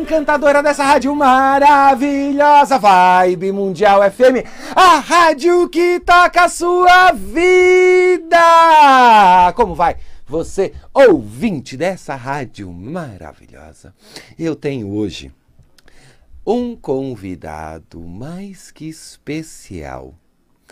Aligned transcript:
encantadora 0.00 0.62
dessa 0.62 0.82
rádio 0.82 1.14
maravilhosa, 1.14 2.78
Vibe 2.78 3.52
Mundial 3.52 4.00
FM, 4.10 4.46
a 4.74 4.98
rádio 4.98 5.68
que 5.68 6.00
toca 6.00 6.44
a 6.44 6.48
sua 6.48 7.12
vida. 7.12 8.38
Como 9.54 9.74
vai? 9.74 9.96
Você, 10.26 10.72
ouvinte 10.94 11.76
dessa 11.76 12.14
rádio 12.14 12.72
maravilhosa. 12.72 13.94
Eu 14.38 14.56
tenho 14.56 14.90
hoje 14.90 15.30
um 16.46 16.74
convidado 16.74 18.00
mais 18.00 18.70
que 18.70 18.88
especial 18.88 20.14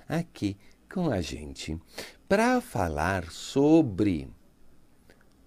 aqui 0.09 0.57
com 0.91 1.11
a 1.11 1.21
gente 1.21 1.79
para 2.27 2.63
falar 2.63 3.31
sobre 3.31 4.27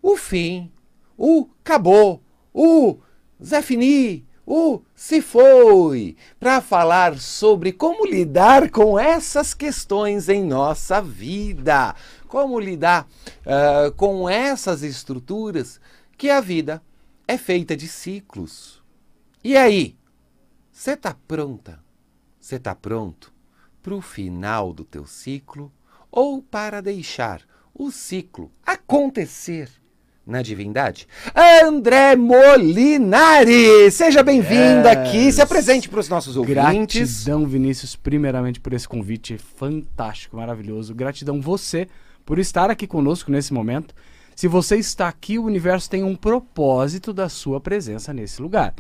o 0.04 0.16
fim, 0.16 0.72
o 1.18 1.48
acabou, 1.64 2.22
o 2.54 3.00
Zé 3.44 3.62
Fini, 3.64 4.24
o 4.46 4.82
se 4.94 5.20
foi, 5.20 6.16
para 6.40 6.62
falar 6.62 7.18
sobre 7.18 7.72
como 7.72 8.06
lidar 8.06 8.70
com 8.70 9.00
essas 9.00 9.54
questões 9.54 10.30
em 10.30 10.44
nossa 10.44 11.02
vida, 11.02 11.96
como 12.28 12.60
lidar 12.60 13.08
uh, 13.42 13.92
com 13.94 14.30
essas 14.30 14.84
estruturas 14.84 15.82
que 16.16 16.30
a 16.30 16.40
vida 16.40 16.84
é 17.28 17.36
feita 17.36 17.76
de 17.76 17.88
ciclos. 17.88 18.84
E 19.44 19.58
aí, 19.58 19.98
você 20.72 20.92
está 20.92 21.16
pronta? 21.28 21.84
Você 22.40 22.58
está 22.58 22.76
pronto 22.76 23.34
para 23.82 23.96
o 23.96 24.02
final 24.02 24.72
do 24.72 24.84
teu 24.84 25.08
ciclo 25.08 25.72
ou 26.12 26.44
para 26.44 26.80
deixar 26.80 27.42
o 27.74 27.90
ciclo 27.90 28.52
acontecer? 28.64 29.81
Na 30.26 30.42
divindade? 30.42 31.08
André 31.64 32.16
Molinari! 32.16 33.90
Seja 33.92 34.24
bem-vindo 34.24 34.88
yes. 34.88 34.98
aqui, 34.98 35.32
se 35.32 35.42
apresente 35.42 35.90
para 35.90 36.00
os 36.00 36.10
nossos 36.10 36.38
ouvintes. 36.38 37.24
Gratidão, 37.24 37.46
Vinícius, 37.46 37.96
primeiramente 37.96 38.60
por 38.60 38.74
esse 38.74 38.88
convite 38.88 39.38
fantástico, 39.38 40.38
maravilhoso. 40.38 40.94
Gratidão 40.94 41.42
você 41.42 41.88
por 42.26 42.40
estar 42.40 42.70
aqui 42.70 42.88
conosco 42.88 43.32
nesse 43.32 43.54
momento. 43.54 43.94
Se 44.36 44.48
você 44.48 44.78
está 44.78 45.08
aqui, 45.08 45.38
o 45.38 45.46
universo 45.46 45.90
tem 45.90 46.04
um 46.04 46.16
propósito 46.16 47.14
da 47.14 47.28
sua 47.28 47.60
presença 47.60 48.14
nesse 48.14 48.42
lugar. 48.42 48.74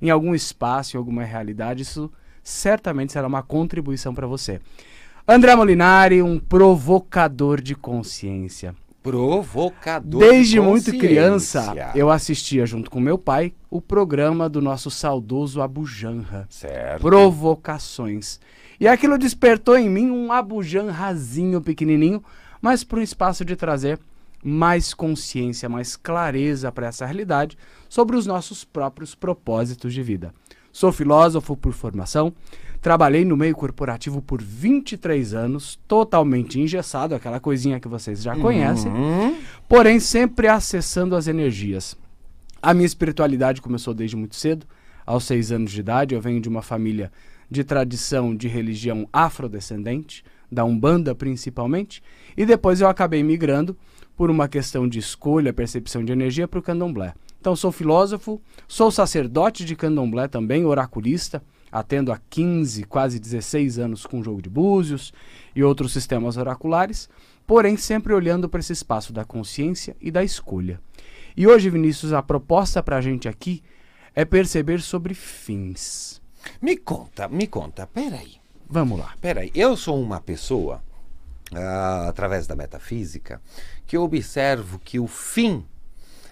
Em 0.00 0.10
algum 0.10 0.34
espaço, 0.34 0.96
em 0.96 0.98
alguma 0.98 1.24
realidade, 1.24 1.82
isso 1.82 2.10
certamente 2.42 3.12
será 3.12 3.26
uma 3.26 3.42
contribuição 3.42 4.14
para 4.14 4.26
você. 4.26 4.60
André 5.26 5.54
Molinari, 5.54 6.20
um 6.20 6.38
provocador 6.38 7.60
de 7.60 7.76
consciência. 7.76 8.74
Provocador. 9.02 10.20
Desde 10.20 10.52
de 10.52 10.60
muito 10.60 10.90
criança, 10.92 11.74
eu 11.94 12.08
assistia 12.08 12.64
junto 12.64 12.90
com 12.90 13.00
meu 13.00 13.18
pai 13.18 13.52
o 13.68 13.80
programa 13.80 14.48
do 14.48 14.62
nosso 14.62 14.90
saudoso 14.90 15.60
Abu 15.60 15.84
Janra. 15.84 16.46
Certo. 16.48 17.00
Provocações. 17.02 18.38
E 18.78 18.86
aquilo 18.86 19.18
despertou 19.18 19.76
em 19.76 19.88
mim 19.88 20.10
um 20.10 20.30
Abu 20.30 20.62
Janrazinho 20.62 21.60
pequenininho, 21.60 22.22
mas 22.60 22.84
para 22.84 23.00
um 23.00 23.02
espaço 23.02 23.44
de 23.44 23.56
trazer 23.56 23.98
mais 24.42 24.92
consciência, 24.92 25.68
mais 25.68 25.96
clareza 25.96 26.70
para 26.70 26.86
essa 26.86 27.06
realidade 27.06 27.56
sobre 27.88 28.16
os 28.16 28.26
nossos 28.26 28.64
próprios 28.64 29.14
propósitos 29.14 29.92
de 29.92 30.02
vida. 30.02 30.32
Sou 30.72 30.90
filósofo 30.90 31.56
por 31.56 31.72
formação, 31.72 32.32
Trabalhei 32.82 33.24
no 33.24 33.36
meio 33.36 33.54
corporativo 33.54 34.20
por 34.20 34.42
23 34.42 35.34
anos, 35.34 35.78
totalmente 35.86 36.60
engessado, 36.60 37.14
aquela 37.14 37.38
coisinha 37.38 37.78
que 37.78 37.86
vocês 37.86 38.20
já 38.20 38.36
conhecem, 38.36 38.90
uhum. 38.90 39.38
porém 39.68 40.00
sempre 40.00 40.48
acessando 40.48 41.14
as 41.14 41.28
energias. 41.28 41.96
A 42.60 42.74
minha 42.74 42.86
espiritualidade 42.86 43.62
começou 43.62 43.94
desde 43.94 44.16
muito 44.16 44.34
cedo, 44.34 44.66
aos 45.06 45.24
seis 45.24 45.52
anos 45.52 45.70
de 45.70 45.80
idade. 45.80 46.14
Eu 46.14 46.20
venho 46.20 46.40
de 46.40 46.48
uma 46.48 46.62
família 46.62 47.12
de 47.50 47.62
tradição 47.62 48.34
de 48.34 48.48
religião 48.48 49.08
afrodescendente, 49.12 50.24
da 50.50 50.64
Umbanda 50.64 51.14
principalmente, 51.14 52.02
e 52.36 52.44
depois 52.44 52.80
eu 52.80 52.88
acabei 52.88 53.22
migrando 53.22 53.76
por 54.16 54.30
uma 54.30 54.48
questão 54.48 54.88
de 54.88 54.98
escolha, 54.98 55.52
percepção 55.52 56.04
de 56.04 56.12
energia 56.12 56.48
para 56.48 56.58
o 56.58 56.62
candomblé. 56.62 57.14
Então 57.40 57.56
sou 57.56 57.72
filósofo, 57.72 58.40
sou 58.68 58.90
sacerdote 58.90 59.64
de 59.64 59.74
candomblé 59.74 60.28
também, 60.28 60.64
oraculista, 60.64 61.42
atendo 61.72 62.12
há 62.12 62.20
15, 62.28 62.84
quase 62.84 63.18
16 63.18 63.78
anos 63.78 64.04
com 64.04 64.20
o 64.20 64.22
jogo 64.22 64.42
de 64.42 64.50
búzios 64.50 65.12
e 65.56 65.64
outros 65.64 65.92
sistemas 65.92 66.36
oraculares, 66.36 67.08
porém 67.46 67.76
sempre 67.78 68.12
olhando 68.12 68.48
para 68.48 68.60
esse 68.60 68.74
espaço 68.74 69.12
da 69.12 69.24
consciência 69.24 69.96
e 70.00 70.10
da 70.10 70.22
escolha. 70.22 70.78
E 71.34 71.46
hoje, 71.46 71.70
Vinícius, 71.70 72.12
a 72.12 72.22
proposta 72.22 72.82
para 72.82 72.98
a 72.98 73.00
gente 73.00 73.26
aqui 73.26 73.62
é 74.14 74.24
perceber 74.24 74.82
sobre 74.82 75.14
fins. 75.14 76.20
Me 76.60 76.76
conta, 76.76 77.26
me 77.28 77.46
conta, 77.46 77.86
peraí. 77.86 78.34
Vamos 78.68 78.98
lá. 78.98 79.14
Peraí, 79.20 79.50
eu 79.54 79.76
sou 79.76 80.00
uma 80.00 80.20
pessoa, 80.20 80.82
uh, 81.52 82.08
através 82.08 82.46
da 82.46 82.54
metafísica, 82.54 83.40
que 83.86 83.96
observo 83.96 84.78
que 84.78 84.98
o 84.98 85.06
fim 85.06 85.64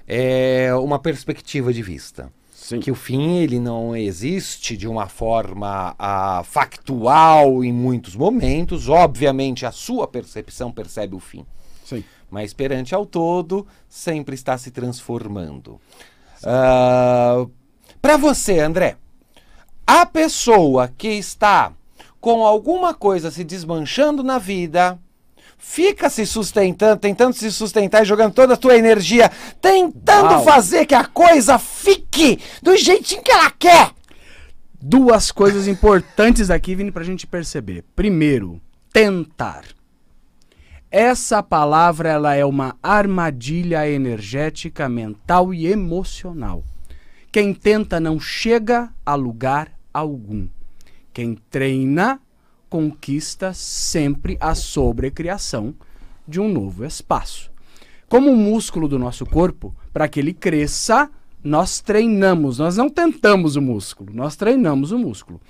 é 0.07 0.75
uma 0.75 0.99
perspectiva 0.99 1.73
de 1.73 1.83
vista. 1.83 2.33
Sim. 2.71 2.79
que 2.81 2.91
o 2.91 2.95
fim 2.95 3.39
ele 3.39 3.59
não 3.59 3.97
existe 3.97 4.77
de 4.77 4.87
uma 4.87 5.09
forma 5.09 5.93
uh, 5.95 6.45
factual 6.45 7.65
em 7.65 7.73
muitos 7.73 8.15
momentos. 8.15 8.89
Obviamente, 8.89 9.67
a 9.67 9.73
sua 9.73 10.07
percepção 10.07 10.71
percebe 10.71 11.17
o 11.17 11.19
fim. 11.19 11.45
Sim. 11.85 12.05
Mas 12.31 12.55
perante 12.55 12.95
ao 12.95 13.05
todo, 13.05 13.67
sempre 13.89 14.37
está 14.37 14.57
se 14.57 14.71
transformando. 14.71 15.81
Uh, 16.43 16.47
ah, 16.47 17.47
Para 18.01 18.17
você, 18.17 18.61
André, 18.61 18.97
a 19.85 20.07
pessoa 20.07 20.87
que 20.97 21.09
está 21.09 21.73
com 22.21 22.47
alguma 22.47 22.95
coisa 22.95 23.33
se 23.33 23.43
desmanchando 23.43 24.23
na 24.23 24.39
vida, 24.39 24.97
fica 25.61 26.09
se 26.09 26.27
sustentando, 26.27 26.99
tentando 26.99 27.35
se 27.35 27.53
sustentar 27.53 28.03
e 28.03 28.07
jogando 28.07 28.33
toda 28.33 28.55
a 28.55 28.57
tua 28.57 28.77
energia, 28.77 29.31
tentando 29.61 30.33
Uau. 30.33 30.45
fazer 30.45 30.87
que 30.87 30.95
a 30.95 31.05
coisa 31.05 31.59
fique 31.59 32.41
do 32.63 32.77
jeitinho 32.77 33.23
que 33.23 33.31
ela 33.31 33.51
quer. 33.51 33.93
Duas 34.83 35.31
coisas 35.31 35.69
importantes 35.69 36.51
aqui, 36.51 36.75
Vini, 36.75 36.91
pra 36.91 37.05
gente 37.05 37.27
perceber. 37.27 37.85
Primeiro, 37.95 38.61
tentar. 38.93 39.65
Essa 40.91 41.43
palavra 41.43 42.09
ela 42.09 42.35
é 42.35 42.45
uma 42.45 42.77
armadilha 42.83 43.89
energética, 43.89 44.89
mental 44.89 45.55
e 45.55 45.67
emocional. 45.67 46.65
Quem 47.31 47.55
tenta 47.55 48.01
não 48.01 48.19
chega 48.19 48.91
a 49.07 49.15
lugar 49.15 49.71
algum. 49.93 50.49
Quem 51.13 51.37
treina 51.49 52.19
conquista 52.71 53.53
sempre 53.53 54.39
a 54.41 54.55
sobrecriação 54.55 55.75
de 56.27 56.41
um 56.41 56.49
novo 56.49 56.85
espaço. 56.85 57.51
Como 58.09 58.31
o 58.31 58.37
músculo 58.37 58.87
do 58.89 58.99
nosso 58.99 59.27
corpo, 59.27 59.75
para 59.93 60.09
que 60.09 60.21
ele 60.21 60.33
cresça, 60.33 61.11
nós 61.43 61.81
treinamos, 61.81 62.59
nós 62.59 62.77
não 62.77 62.89
tentamos 62.89 63.57
o 63.57 63.61
músculo, 63.61 64.13
nós 64.15 64.37
treinamos 64.37 64.93
o 64.93 64.99
músculo. 64.99 65.41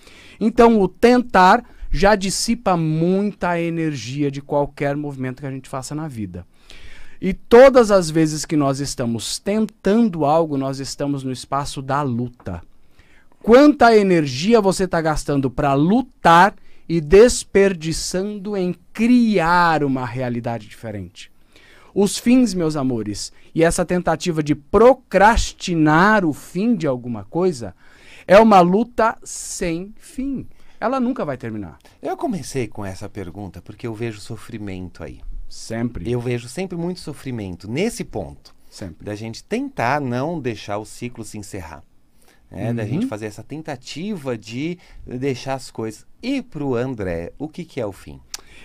Então, 0.40 0.80
o 0.80 0.88
tentar 0.88 1.64
já 1.90 2.14
dissipa 2.14 2.76
muita 2.76 3.60
energia 3.60 4.30
de 4.30 4.40
qualquer 4.40 4.96
movimento 4.96 5.40
que 5.40 5.46
a 5.46 5.50
gente 5.50 5.68
faça 5.68 5.94
na 5.94 6.08
vida. 6.08 6.46
E 7.20 7.34
todas 7.34 7.90
as 7.90 8.08
vezes 8.08 8.46
que 8.46 8.56
nós 8.56 8.80
estamos 8.80 9.38
tentando 9.38 10.24
algo, 10.24 10.56
nós 10.56 10.78
estamos 10.78 11.22
no 11.22 11.32
espaço 11.32 11.82
da 11.82 12.00
luta. 12.00 12.62
Quanta 13.42 13.94
energia 13.96 14.60
você 14.60 14.84
está 14.84 15.00
gastando 15.00 15.50
para 15.50 15.74
lutar 15.74 16.54
e 16.90 17.00
desperdiçando 17.00 18.56
em 18.56 18.74
criar 18.92 19.84
uma 19.84 20.04
realidade 20.04 20.66
diferente. 20.66 21.30
Os 21.94 22.18
fins, 22.18 22.52
meus 22.52 22.74
amores, 22.74 23.32
e 23.54 23.62
essa 23.62 23.84
tentativa 23.84 24.42
de 24.42 24.56
procrastinar 24.56 26.24
o 26.24 26.32
fim 26.32 26.74
de 26.74 26.88
alguma 26.88 27.22
coisa 27.22 27.76
é 28.26 28.40
uma 28.40 28.58
luta 28.58 29.16
sem 29.22 29.94
fim. 29.98 30.48
Ela 30.80 30.98
nunca 30.98 31.24
vai 31.24 31.36
terminar. 31.36 31.78
Eu 32.02 32.16
comecei 32.16 32.66
com 32.66 32.84
essa 32.84 33.08
pergunta 33.08 33.62
porque 33.62 33.86
eu 33.86 33.94
vejo 33.94 34.20
sofrimento 34.20 35.04
aí. 35.04 35.20
Sempre. 35.48 36.10
Eu 36.10 36.20
vejo 36.20 36.48
sempre 36.48 36.76
muito 36.76 36.98
sofrimento 36.98 37.70
nesse 37.70 38.02
ponto. 38.02 38.52
Sempre. 38.68 39.04
Da 39.04 39.14
gente 39.14 39.44
tentar 39.44 40.00
não 40.00 40.40
deixar 40.40 40.78
o 40.78 40.84
ciclo 40.84 41.24
se 41.24 41.38
encerrar 41.38 41.84
né, 42.50 42.70
uhum. 42.70 42.76
da 42.76 42.84
gente 42.84 43.06
fazer 43.06 43.26
essa 43.26 43.42
tentativa 43.42 44.36
de 44.36 44.78
deixar 45.06 45.54
as 45.54 45.70
coisas. 45.70 46.06
E 46.22 46.42
para 46.42 46.64
o 46.64 46.74
André, 46.74 47.32
o 47.38 47.48
que, 47.48 47.64
que 47.64 47.80
é 47.80 47.86
o 47.86 47.92
fim? 47.92 48.20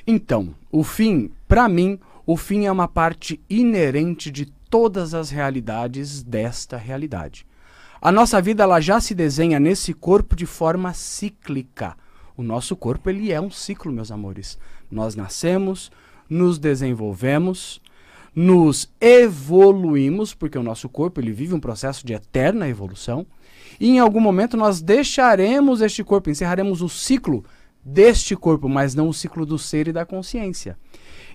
Então, 0.06 0.54
o 0.72 0.84
fim, 0.84 1.32
para 1.48 1.70
mim, 1.70 2.00
o 2.26 2.36
fim 2.36 2.66
é 2.66 2.72
uma 2.72 2.88
parte 2.88 3.40
inerente 3.50 4.32
de 4.32 4.46
todas 4.70 5.14
as 5.14 5.30
realidades 5.30 6.24
desta 6.24 6.78
realidade. 6.78 7.46
A 8.02 8.12
nossa 8.12 8.42
vida 8.42 8.64
ela 8.64 8.80
já 8.80 9.00
se 9.00 9.16
desenha 9.16 9.60
nesse 9.60 9.94
corpo 9.94 10.36
de 10.36 10.46
forma 10.46 10.94
cíclica. 10.94 11.96
O 12.38 12.44
nosso 12.44 12.76
corpo 12.76 13.10
ele 13.10 13.32
é 13.32 13.40
um 13.40 13.50
ciclo, 13.50 13.92
meus 13.92 14.12
amores. 14.12 14.60
Nós 14.92 15.16
nascemos, 15.16 15.92
nos 16.30 16.60
desenvolvemos, 16.60 17.82
nos 18.36 18.92
evoluímos, 19.00 20.34
porque 20.34 20.58
o 20.58 20.64
nosso 20.64 20.90
corpo 20.90 21.22
ele 21.22 21.32
vive 21.32 21.54
um 21.54 21.60
processo 21.60 22.06
de 22.06 22.14
eterna 22.14 22.68
evolução, 22.68 23.26
e 23.80 23.90
em 23.90 24.00
algum 24.00 24.20
momento 24.20 24.56
nós 24.58 24.82
deixaremos 24.82 25.82
este 25.82 26.04
corpo, 26.04 26.30
encerraremos 26.30 26.82
o 26.82 26.90
ciclo 26.90 27.44
deste 27.84 28.36
corpo, 28.36 28.68
mas 28.68 28.96
não 28.96 29.10
o 29.10 29.14
ciclo 29.14 29.46
do 29.46 29.60
ser 29.60 29.88
e 29.88 29.94
da 29.94 30.06
consciência. 30.06 30.78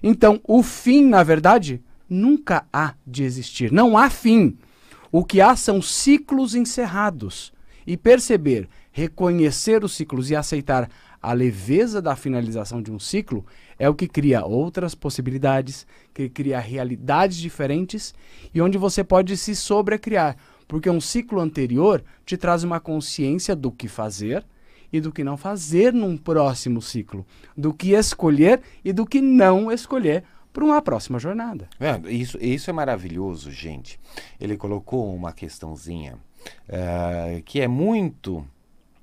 Então, 0.03 0.41
o 0.45 0.63
fim, 0.63 1.05
na 1.05 1.23
verdade, 1.23 1.83
nunca 2.09 2.67
há 2.73 2.95
de 3.07 3.23
existir. 3.23 3.71
Não 3.71 3.97
há 3.97 4.11
fim. 4.11 4.59
O 5.13 5.25
que 5.25 5.41
há 5.41 5.55
são 5.55 5.81
ciclos 5.81 6.55
encerrados. 6.55 7.53
E 7.87 7.97
perceber, 7.97 8.69
reconhecer 8.93 9.85
os 9.85 9.93
ciclos 9.93 10.31
e 10.31 10.37
aceitar 10.37 10.89
a 11.23 11.33
leveza 11.33 12.01
da 12.01 12.17
finalização 12.17 12.83
de 12.83 12.91
um 12.91 12.99
ciclo 12.99 13.45
é 13.79 13.89
o 13.89 13.95
que 13.95 14.09
cria 14.09 14.45
outras 14.45 14.95
possibilidades, 14.95 15.87
que 16.15 16.29
cria 16.29 16.59
realidades 16.59 17.37
diferentes 17.37 18.15
e 18.55 18.61
onde 18.61 18.79
você 18.79 19.05
pode 19.05 19.37
se 19.37 19.55
sobrecriar. 19.55 20.37
Porque 20.71 20.89
um 20.89 21.01
ciclo 21.01 21.41
anterior 21.41 22.01
te 22.25 22.37
traz 22.37 22.63
uma 22.63 22.79
consciência 22.79 23.57
do 23.57 23.73
que 23.73 23.89
fazer 23.89 24.47
e 24.93 25.01
do 25.01 25.11
que 25.11 25.25
não 25.25 25.37
fazer 25.37 25.93
num 25.93 26.17
próximo 26.17 26.81
ciclo, 26.81 27.27
do 27.57 27.75
que 27.75 27.91
escolher 27.91 28.63
e 28.85 28.93
do 28.93 29.05
que 29.05 29.21
não 29.21 29.73
escolher 29.73 30.23
para 30.53 30.65
uma 30.65 30.81
próxima 30.81 31.19
jornada. 31.19 31.69
É, 31.81 32.01
isso, 32.13 32.39
isso 32.41 32.71
é 32.71 32.73
maravilhoso, 32.73 33.51
gente. 33.51 33.99
Ele 34.41 34.57
colocou 34.57 35.13
uma 35.13 35.33
questãozinha 35.33 36.17
uh, 36.69 37.43
que 37.43 37.61
é 37.61 37.67
muito 37.67 38.47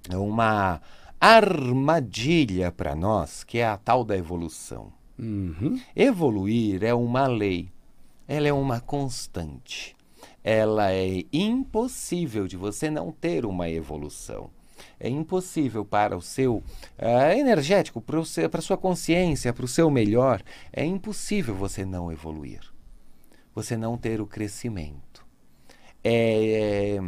uma 0.10 0.80
armadilha 1.20 2.72
para 2.72 2.96
nós, 2.96 3.44
que 3.44 3.58
é 3.58 3.68
a 3.68 3.76
tal 3.76 4.06
da 4.06 4.16
evolução. 4.16 4.94
Uhum. 5.20 5.78
Evoluir 5.94 6.82
é 6.82 6.94
uma 6.94 7.28
lei, 7.28 7.68
ela 8.26 8.48
é 8.48 8.54
uma 8.54 8.80
constante. 8.80 9.97
Ela 10.50 10.94
é 10.94 11.26
impossível 11.34 12.48
de 12.48 12.56
você 12.56 12.90
não 12.90 13.12
ter 13.12 13.46
uma 13.46 13.70
evolução. 13.70 14.50
É 14.98 15.10
impossível 15.10 15.84
para 15.84 16.16
o 16.16 16.22
seu 16.22 16.64
uh, 16.98 17.32
energético, 17.38 18.00
para 18.00 18.22
a 18.22 18.62
sua 18.62 18.78
consciência, 18.78 19.52
para 19.52 19.66
o 19.66 19.68
seu 19.68 19.92
melhor, 19.92 20.42
é 20.72 20.86
impossível 20.86 21.54
você 21.54 21.84
não 21.84 22.14
evoluir. 22.14 22.62
Você 23.54 23.76
não 23.76 23.98
ter 23.98 24.22
o 24.22 24.26
crescimento. 24.26 25.26
É, 26.02 26.96
é 26.96 27.00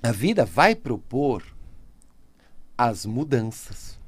a 0.00 0.12
vida 0.12 0.44
vai 0.44 0.76
propor 0.76 1.42
as 2.76 3.04
mudanças, 3.04 3.98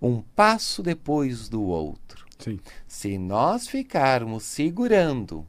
um 0.00 0.20
passo 0.20 0.82
depois 0.82 1.48
do 1.48 1.62
outro. 1.62 2.26
Sim. 2.36 2.58
Se 2.88 3.16
nós 3.16 3.68
ficarmos 3.68 4.42
segurando 4.42 5.46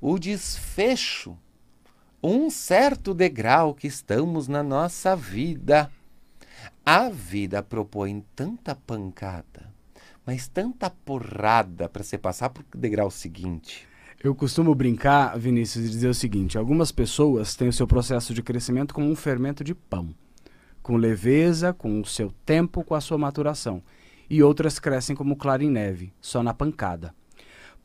o 0.00 0.20
desfecho, 0.20 1.36
um 2.22 2.50
certo 2.50 3.14
degrau 3.14 3.74
que 3.74 3.86
estamos 3.86 4.48
na 4.48 4.62
nossa 4.62 5.14
vida, 5.14 5.90
a 6.84 7.08
vida 7.08 7.62
propõe 7.62 8.24
tanta 8.34 8.74
pancada, 8.74 9.72
mas 10.26 10.48
tanta 10.48 10.90
porrada 10.90 11.88
para 11.88 12.02
você 12.02 12.18
passar 12.18 12.50
para 12.50 12.62
o 12.62 12.78
degrau 12.78 13.10
seguinte. 13.10 13.86
Eu 14.22 14.34
costumo 14.34 14.74
brincar, 14.74 15.38
Vinícius, 15.38 15.86
e 15.86 15.90
dizer 15.90 16.08
o 16.08 16.14
seguinte: 16.14 16.58
algumas 16.58 16.90
pessoas 16.90 17.54
têm 17.54 17.68
o 17.68 17.72
seu 17.72 17.86
processo 17.86 18.34
de 18.34 18.42
crescimento 18.42 18.92
como 18.92 19.08
um 19.08 19.14
fermento 19.14 19.62
de 19.62 19.74
pão 19.74 20.14
com 20.88 20.96
leveza, 20.96 21.74
com 21.74 22.00
o 22.00 22.06
seu 22.06 22.32
tempo, 22.46 22.82
com 22.82 22.94
a 22.94 23.00
sua 23.02 23.18
maturação. 23.18 23.82
E 24.30 24.42
outras 24.42 24.78
crescem 24.78 25.14
como 25.14 25.36
claro 25.36 25.62
em 25.62 25.68
neve, 25.68 26.14
só 26.18 26.42
na 26.42 26.54
pancada. 26.54 27.14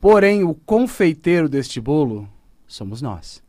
Porém, 0.00 0.42
o 0.42 0.54
confeiteiro 0.54 1.46
deste 1.46 1.82
bolo 1.82 2.26
somos 2.66 3.02
nós. 3.02 3.43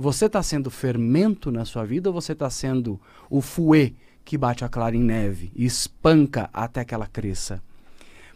Você 0.00 0.24
está 0.24 0.42
sendo 0.42 0.70
fermento 0.70 1.52
na 1.52 1.66
sua 1.66 1.84
vida 1.84 2.08
ou 2.08 2.14
você 2.14 2.32
está 2.32 2.48
sendo 2.48 2.98
o 3.28 3.42
fouet 3.42 3.94
que 4.24 4.38
bate 4.38 4.64
a 4.64 4.68
clara 4.68 4.96
em 4.96 5.02
neve 5.02 5.52
e 5.54 5.66
espanca 5.66 6.48
até 6.54 6.86
que 6.86 6.94
ela 6.94 7.06
cresça? 7.06 7.62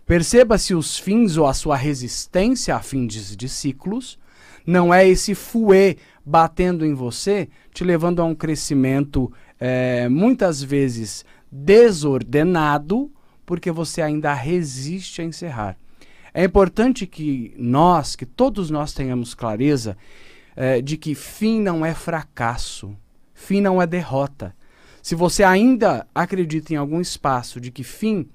Perceba 0.05 0.59
se 0.59 0.75
os 0.75 0.99
fins 0.99 1.39
ou 1.39 1.47
a 1.47 1.55
sua 1.55 1.75
resistência 1.75 2.77
a 2.77 2.81
fins 2.81 3.35
de 3.35 3.49
ciclos 3.49 4.19
não 4.67 4.93
é 4.93 5.09
esse 5.09 5.35
fouet 5.35 5.97
batendo 6.23 6.85
em 6.85 6.93
você, 6.93 7.49
te 7.73 7.83
levando 7.83 8.21
a 8.21 8.27
um 8.27 8.35
crescimento 8.35 9.33
é, 9.59 10.07
muitas 10.07 10.63
vezes 10.63 11.25
desordenado, 11.51 13.11
porque 13.47 13.73
você 13.73 14.03
ainda 14.03 14.35
resiste 14.35 15.23
a 15.23 15.25
encerrar. 15.25 15.79
É 16.35 16.45
importante 16.45 17.07
que 17.07 17.55
nós, 17.57 18.15
que 18.15 18.27
todos 18.27 18.69
nós 18.69 18.93
tenhamos 18.93 19.33
clareza 19.33 19.97
é, 20.57 20.81
de 20.81 20.97
que 20.97 21.15
fim 21.15 21.61
não 21.61 21.85
é 21.85 21.95
fracasso, 21.95 22.97
fim 23.35 23.61
não 23.61 23.81
é 23.81 23.87
derrota. 23.87 24.55
Se 25.03 25.15
você 25.15 25.45
ainda 25.45 26.07
acredita 26.15 26.73
em 26.73 26.77
algum 26.77 27.01
espaço 27.01 27.61
de 27.61 27.71
que 27.71 27.85
fim 27.85 28.27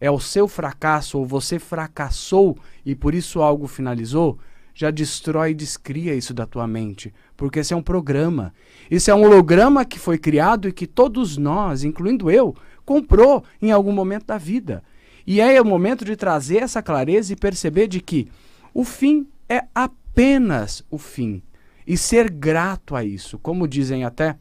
é 0.00 0.10
o 0.10 0.20
seu 0.20 0.48
fracasso 0.48 1.18
ou 1.18 1.26
você 1.26 1.58
fracassou 1.58 2.58
e 2.84 2.94
por 2.94 3.14
isso 3.14 3.40
algo 3.40 3.66
finalizou, 3.66 4.38
já 4.74 4.90
destrói 4.90 5.52
e 5.52 5.54
descria 5.54 6.14
isso 6.14 6.34
da 6.34 6.44
tua 6.44 6.66
mente, 6.66 7.14
porque 7.34 7.60
esse 7.60 7.72
é 7.72 7.76
um 7.76 7.82
programa. 7.82 8.52
Isso 8.90 9.10
é 9.10 9.14
um 9.14 9.22
holograma 9.22 9.84
que 9.86 9.98
foi 9.98 10.18
criado 10.18 10.68
e 10.68 10.72
que 10.72 10.86
todos 10.86 11.38
nós, 11.38 11.82
incluindo 11.82 12.30
eu, 12.30 12.54
comprou 12.84 13.42
em 13.62 13.70
algum 13.70 13.92
momento 13.92 14.26
da 14.26 14.36
vida. 14.36 14.82
E 15.26 15.40
é 15.40 15.60
o 15.60 15.64
momento 15.64 16.04
de 16.04 16.14
trazer 16.14 16.58
essa 16.58 16.82
clareza 16.82 17.32
e 17.32 17.36
perceber 17.36 17.88
de 17.88 18.00
que 18.00 18.28
o 18.74 18.84
fim 18.84 19.26
é 19.48 19.64
apenas 19.74 20.84
o 20.90 20.98
fim 20.98 21.42
e 21.86 21.96
ser 21.96 22.30
grato 22.30 22.96
a 22.96 23.04
isso. 23.04 23.38
Como 23.38 23.68
dizem 23.68 24.04
até 24.04 24.36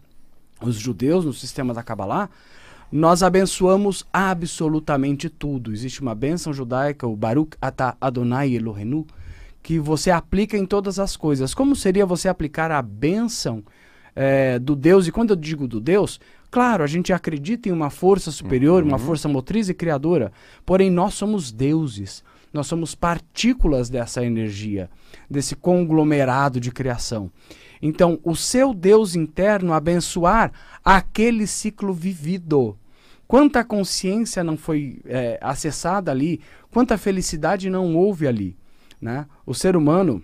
os 0.62 0.76
judeus 0.76 1.26
no 1.26 1.34
sistema 1.34 1.74
da 1.74 1.84
Kabbalah, 1.84 2.30
nós 2.92 3.24
abençoamos 3.24 4.06
absolutamente 4.12 5.30
tudo. 5.30 5.72
Existe 5.72 6.02
uma 6.02 6.16
bênção 6.16 6.54
judaica, 6.54 7.08
o 7.08 7.16
Baruch 7.16 7.58
Atah 7.62 7.98
Adonai 8.00 8.54
Elohenu, 8.54 9.06
que 9.62 9.80
você 9.80 10.12
aplica 10.12 10.58
em 10.58 10.66
todas 10.66 11.00
as 11.00 11.18
coisas. 11.18 11.54
Como 11.54 11.76
seria 11.76 12.06
você 12.06 12.30
aplicar 12.30 12.72
a 12.72 12.82
bênção 12.82 13.64
é, 14.16 14.60
do 14.60 14.76
Deus? 14.76 15.08
E 15.08 15.12
quando 15.12 15.32
eu 15.32 15.36
digo 15.36 15.68
do 15.68 15.82
Deus, 15.82 16.20
claro, 16.50 16.84
a 16.84 16.88
gente 16.88 17.12
acredita 17.12 17.68
em 17.68 17.72
uma 17.72 17.90
força 17.90 18.32
superior, 18.32 18.84
uhum. 18.84 18.90
uma 18.90 19.00
força 19.00 19.28
motriz 19.28 19.68
e 19.68 19.74
criadora, 19.74 20.32
porém 20.66 20.90
nós 20.90 21.16
somos 21.16 21.52
deuses. 21.52 22.24
Nós 22.56 22.68
somos 22.68 22.96
partículas 22.96 23.90
dessa 23.90 24.24
energia, 24.24 24.90
desse 25.30 25.58
conglomerado 25.58 26.58
de 26.58 26.72
criação. 26.72 27.30
Então, 27.82 28.18
o 28.24 28.34
seu 28.34 28.74
Deus 28.74 29.14
interno 29.14 29.74
abençoar 29.74 30.54
aquele 30.82 31.48
ciclo 31.48 31.94
vivido. 31.94 32.78
Quanta 33.28 33.62
consciência 33.62 34.42
não 34.42 34.56
foi 34.56 35.02
é, 35.04 35.38
acessada 35.42 36.12
ali, 36.12 36.40
quanta 36.72 36.98
felicidade 36.98 37.70
não 37.70 37.94
houve 37.94 38.26
ali. 38.26 38.56
Né? 39.02 39.26
O 39.46 39.54
ser 39.54 39.76
humano, 39.76 40.24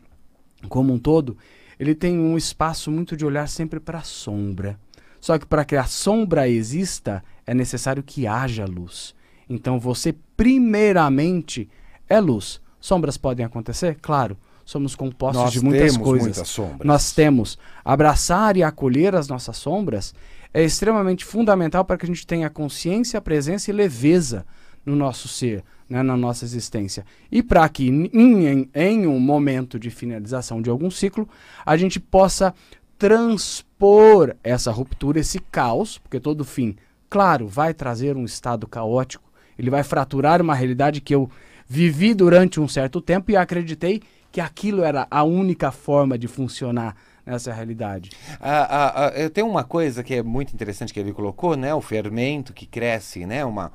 como 0.70 0.94
um 0.94 0.98
todo, 0.98 1.38
ele 1.78 1.94
tem 1.94 2.18
um 2.18 2.38
espaço 2.38 2.90
muito 2.90 3.18
de 3.18 3.26
olhar 3.26 3.50
sempre 3.50 3.82
para 3.82 3.98
a 3.98 4.04
sombra. 4.04 4.80
Só 5.20 5.38
que 5.38 5.46
para 5.46 5.66
que 5.66 5.76
a 5.76 5.84
sombra 5.84 6.48
exista, 6.48 7.22
é 7.46 7.54
necessário 7.54 8.02
que 8.02 8.26
haja 8.26 8.64
luz. 8.64 9.14
Então 9.50 9.78
você, 9.78 10.16
primeiramente, 10.38 11.70
é 12.12 12.20
luz. 12.20 12.62
Sombras 12.80 13.18
podem 13.18 13.46
acontecer? 13.46 13.98
Claro. 14.02 14.38
Somos 14.66 14.96
compostos 14.96 15.44
Nós 15.44 15.54
de 15.54 15.64
muitas 15.64 15.98
coisas. 15.98 16.28
Muitas 16.28 16.50
sombras. 16.50 16.80
Nós 16.84 17.12
temos. 17.14 17.58
Abraçar 17.84 18.58
e 18.58 18.64
acolher 18.64 19.16
as 19.16 19.28
nossas 19.28 19.58
sombras 19.58 20.14
é 20.54 20.64
extremamente 20.64 21.24
fundamental 21.26 21.84
para 21.86 21.98
que 21.98 22.06
a 22.06 22.08
gente 22.08 22.26
tenha 22.26 22.50
consciência, 22.50 23.22
presença 23.22 23.70
e 23.70 23.74
leveza 23.74 24.46
no 24.86 24.96
nosso 24.96 25.28
ser, 25.28 25.64
né, 25.90 26.02
na 26.02 26.18
nossa 26.18 26.44
existência. 26.44 27.06
E 27.32 27.42
para 27.44 27.68
que 27.70 27.88
em, 27.88 28.10
em, 28.14 28.70
em 28.74 29.08
um 29.08 29.20
momento 29.20 29.80
de 29.80 29.90
finalização 29.90 30.62
de 30.62 30.70
algum 30.70 30.90
ciclo, 30.90 31.28
a 31.66 31.78
gente 31.78 32.00
possa 32.00 32.54
transpor 32.98 34.36
essa 34.44 34.72
ruptura, 34.72 35.20
esse 35.20 35.40
caos, 35.40 35.98
porque 35.98 36.20
todo 36.20 36.44
fim, 36.44 36.76
claro, 37.10 37.48
vai 37.48 37.74
trazer 37.74 38.16
um 38.16 38.26
estado 38.26 38.68
caótico, 38.68 39.32
ele 39.58 39.70
vai 39.70 39.84
fraturar 39.84 40.42
uma 40.42 40.56
realidade 40.56 41.02
que 41.02 41.14
eu 41.14 41.30
vivi 41.72 42.14
durante 42.14 42.60
um 42.60 42.68
certo 42.68 43.00
tempo 43.00 43.32
e 43.32 43.38
acreditei 43.38 44.02
que 44.30 44.42
aquilo 44.42 44.84
era 44.84 45.08
a 45.10 45.24
única 45.24 45.72
forma 45.72 46.18
de 46.18 46.28
funcionar 46.28 46.98
nessa 47.26 47.54
realidade. 47.54 48.12
Ah, 48.42 48.68
ah, 48.70 49.08
ah, 49.08 49.30
tem 49.30 49.42
uma 49.42 49.64
coisa 49.64 50.04
que 50.04 50.16
é 50.16 50.22
muito 50.22 50.54
interessante 50.54 50.94
que 50.94 51.00
ele 51.00 51.14
colocou, 51.14 51.56
né? 51.56 51.74
O 51.74 51.80
fermento 51.80 52.52
que 52.52 52.66
cresce, 52.66 53.26
né? 53.26 53.46
Uma, 53.46 53.72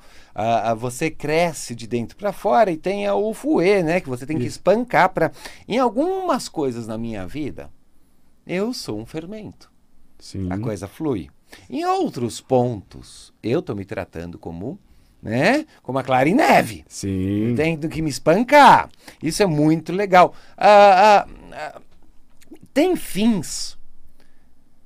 você 0.76 1.10
cresce 1.10 1.74
de 1.74 1.86
dentro 1.86 2.18
para 2.18 2.34
fora 2.34 2.70
e 2.70 2.76
tem 2.76 3.08
o 3.08 3.32
fuê, 3.32 3.82
né? 3.82 3.98
Que 3.98 4.10
você 4.10 4.26
tem 4.26 4.36
Isso. 4.36 4.42
que 4.42 4.50
espancar 4.50 5.08
para. 5.08 5.32
Em 5.66 5.78
algumas 5.78 6.50
coisas 6.50 6.86
na 6.86 6.98
minha 6.98 7.26
vida, 7.26 7.70
eu 8.46 8.74
sou 8.74 9.00
um 9.00 9.06
fermento. 9.06 9.72
Sim. 10.18 10.52
A 10.52 10.58
coisa 10.58 10.86
flui. 10.86 11.30
Em 11.70 11.82
outros 11.86 12.42
pontos, 12.42 13.32
eu 13.42 13.60
estou 13.60 13.74
me 13.74 13.86
tratando 13.86 14.38
como 14.38 14.78
né? 15.26 15.66
Como 15.82 15.98
a 15.98 16.04
Clara 16.04 16.28
em 16.28 16.34
Neve. 16.34 16.84
Sim. 16.86 17.54
Tem 17.56 17.76
do 17.76 17.88
que 17.88 18.00
me 18.00 18.08
espancar. 18.08 18.88
Isso 19.20 19.42
é 19.42 19.46
muito 19.46 19.92
legal. 19.92 20.32
Ah, 20.56 21.26
ah, 21.26 21.28
ah, 21.52 21.80
tem 22.72 22.94
fins. 22.94 23.76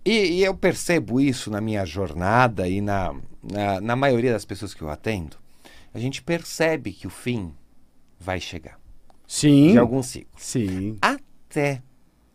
E, 0.02 0.38
e, 0.38 0.42
eu 0.42 0.54
percebo 0.54 1.20
isso 1.20 1.50
na 1.50 1.60
minha 1.60 1.84
jornada 1.84 2.66
e 2.66 2.80
na, 2.80 3.14
na, 3.42 3.80
na 3.82 3.94
maioria 3.94 4.32
das 4.32 4.46
pessoas 4.46 4.72
que 4.72 4.80
eu 4.80 4.88
atendo. 4.88 5.36
A 5.92 5.98
gente 5.98 6.22
percebe 6.22 6.92
que 6.92 7.06
o 7.06 7.10
fim 7.10 7.52
vai 8.18 8.40
chegar. 8.40 8.80
Sim. 9.26 9.72
De 9.72 9.78
algum 9.78 10.02
ciclo. 10.02 10.32
Sim. 10.38 10.96
Até, 11.02 11.82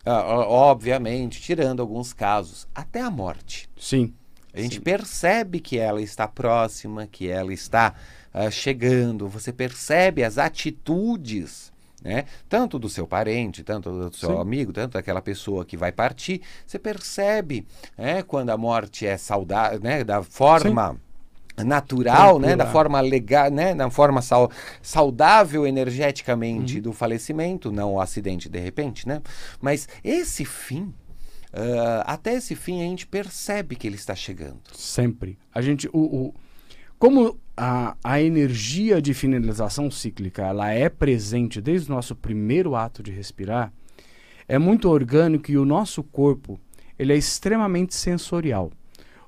obviamente, 0.05 1.41
tirando 1.41 1.81
alguns 1.81 2.13
casos, 2.13 2.67
até 2.75 3.01
a 3.01 3.09
morte. 3.09 3.67
Sim. 3.75 4.13
A 4.55 4.61
gente 4.61 4.75
Sim. 4.75 4.81
percebe 4.81 5.59
que 5.59 5.77
ela 5.77 6.01
está 6.01 6.27
próxima, 6.27 7.05
que 7.05 7.27
ela 7.27 7.53
está 7.53 7.93
uh, 8.33 8.49
chegando. 8.49 9.27
Você 9.27 9.51
percebe 9.51 10.23
as 10.23 10.37
atitudes, 10.37 11.73
né? 12.01 12.23
Tanto 12.47 12.79
do 12.79 12.87
seu 12.87 13.05
parente, 13.05 13.63
tanto 13.63 13.91
do 13.91 14.15
seu 14.15 14.29
Sim. 14.29 14.41
amigo, 14.41 14.71
tanto 14.71 14.93
daquela 14.93 15.21
pessoa 15.21 15.65
que 15.65 15.75
vai 15.75 15.91
partir. 15.91 16.41
Você 16.65 16.79
percebe, 16.79 17.67
né? 17.97 18.23
Quando 18.23 18.49
a 18.51 18.57
morte 18.57 19.05
é 19.05 19.17
saudável, 19.17 19.81
né? 19.81 20.05
Da 20.05 20.23
forma 20.23 20.97
natural, 21.57 22.37
né, 22.37 22.53
da 22.53 22.65
forma 22.65 22.99
legal, 22.99 23.49
né, 23.49 23.73
da 23.73 23.89
forma 23.89 24.21
sal, 24.21 24.51
saudável 24.81 25.65
energeticamente 25.65 26.75
uhum. 26.75 26.81
do 26.81 26.91
falecimento, 26.91 27.71
não 27.71 27.93
o 27.93 28.01
acidente 28.01 28.49
de 28.49 28.59
repente, 28.59 29.07
né? 29.07 29.21
Mas 29.61 29.87
esse 30.03 30.43
fim, 30.43 30.93
uh, 31.55 32.03
até 32.05 32.35
esse 32.35 32.55
fim 32.55 32.81
a 32.81 32.85
gente 32.85 33.07
percebe 33.07 33.75
que 33.75 33.87
ele 33.87 33.95
está 33.95 34.15
chegando. 34.15 34.59
Sempre. 34.73 35.37
A 35.53 35.61
gente, 35.61 35.87
o, 35.93 35.99
o 35.99 36.33
como 36.97 37.37
a, 37.57 37.95
a 38.03 38.21
energia 38.21 39.01
de 39.01 39.13
finalização 39.13 39.91
cíclica 39.91 40.43
ela 40.43 40.71
é 40.71 40.89
presente 40.89 41.61
desde 41.61 41.91
o 41.91 41.95
nosso 41.95 42.15
primeiro 42.15 42.75
ato 42.75 43.03
de 43.03 43.11
respirar, 43.11 43.71
é 44.47 44.57
muito 44.57 44.89
orgânico 44.89 45.51
e 45.51 45.57
o 45.57 45.65
nosso 45.65 46.03
corpo 46.03 46.59
ele 46.97 47.13
é 47.13 47.17
extremamente 47.17 47.93
sensorial. 47.93 48.71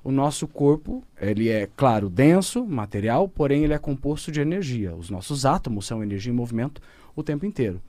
O 0.02 0.10
nosso 0.10 0.46
corpo, 0.46 1.04
ele 1.20 1.48
é, 1.48 1.68
claro, 1.76 2.08
denso, 2.08 2.64
material, 2.64 3.28
porém 3.28 3.64
ele 3.64 3.74
é 3.74 3.78
composto 3.78 4.32
de 4.32 4.40
energia. 4.40 4.94
Os 4.94 5.10
nossos 5.10 5.44
átomos 5.44 5.86
são 5.86 6.02
energia 6.02 6.32
em 6.32 6.36
movimento 6.36 6.80
o 7.14 7.22
tempo 7.22 7.44
inteiro. 7.44 7.82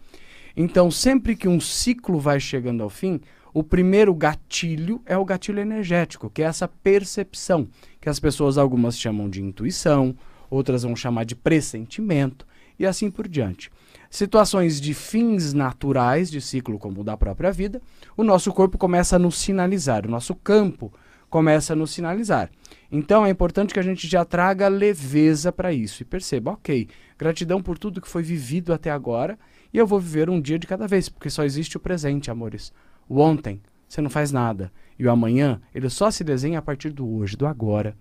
Então, 0.57 0.91
sempre 0.91 1.35
que 1.35 1.47
um 1.47 1.61
ciclo 1.61 2.19
vai 2.19 2.39
chegando 2.39 2.83
ao 2.83 2.89
fim, 2.89 3.21
o 3.53 3.63
primeiro 3.63 4.13
gatilho 4.13 5.01
é 5.05 5.17
o 5.17 5.25
gatilho 5.25 5.59
energético, 5.59 6.29
que 6.29 6.41
é 6.41 6.45
essa 6.45 6.67
percepção, 6.67 7.67
que 7.99 8.09
as 8.09 8.19
pessoas 8.19 8.57
algumas 8.57 8.97
chamam 8.97 9.29
de 9.29 9.41
intuição, 9.41 10.15
outras 10.49 10.83
vão 10.83 10.95
chamar 10.95 11.25
de 11.25 11.35
pressentimento 11.35 12.45
e 12.77 12.85
assim 12.85 13.09
por 13.11 13.27
diante. 13.27 13.71
Situações 14.09 14.81
de 14.81 14.93
fins 14.93 15.53
naturais 15.53 16.31
de 16.31 16.41
ciclo, 16.41 16.79
como 16.79 17.01
o 17.01 17.03
da 17.03 17.15
própria 17.15 17.51
vida, 17.51 17.81
o 18.17 18.23
nosso 18.23 18.51
corpo 18.51 18.77
começa 18.77 19.17
a 19.17 19.19
nos 19.19 19.37
sinalizar, 19.37 20.05
o 20.05 20.09
nosso 20.09 20.33
campo 20.33 20.91
começa 21.29 21.73
a 21.73 21.75
nos 21.75 21.91
sinalizar. 21.91 22.49
Então 22.91 23.25
é 23.25 23.29
importante 23.29 23.73
que 23.73 23.79
a 23.79 23.83
gente 23.83 24.07
já 24.07 24.25
traga 24.25 24.67
leveza 24.67 25.51
para 25.51 25.71
isso 25.71 26.01
e 26.01 26.05
perceba, 26.05 26.51
ok, 26.51 26.87
gratidão 27.17 27.61
por 27.61 27.77
tudo 27.77 28.01
que 28.01 28.07
foi 28.07 28.23
vivido 28.23 28.73
até 28.73 28.89
agora 28.89 29.37
e 29.71 29.77
eu 29.77 29.85
vou 29.85 29.99
viver 29.99 30.29
um 30.29 30.41
dia 30.41 30.57
de 30.57 30.65
cada 30.65 30.87
vez, 30.87 31.07
porque 31.07 31.29
só 31.29 31.43
existe 31.43 31.77
o 31.77 31.79
presente, 31.79 32.31
amores. 32.31 32.73
O 33.09 33.19
ontem, 33.19 33.59
você 33.87 33.99
não 33.99 34.09
faz 34.09 34.31
nada. 34.31 34.71
E 34.97 35.05
o 35.05 35.11
amanhã, 35.11 35.59
ele 35.73 35.89
só 35.89 36.11
se 36.11 36.23
desenha 36.23 36.59
a 36.59 36.61
partir 36.61 36.91
do 36.91 37.07
hoje, 37.07 37.35
do 37.35 37.47
agora. 37.47 37.97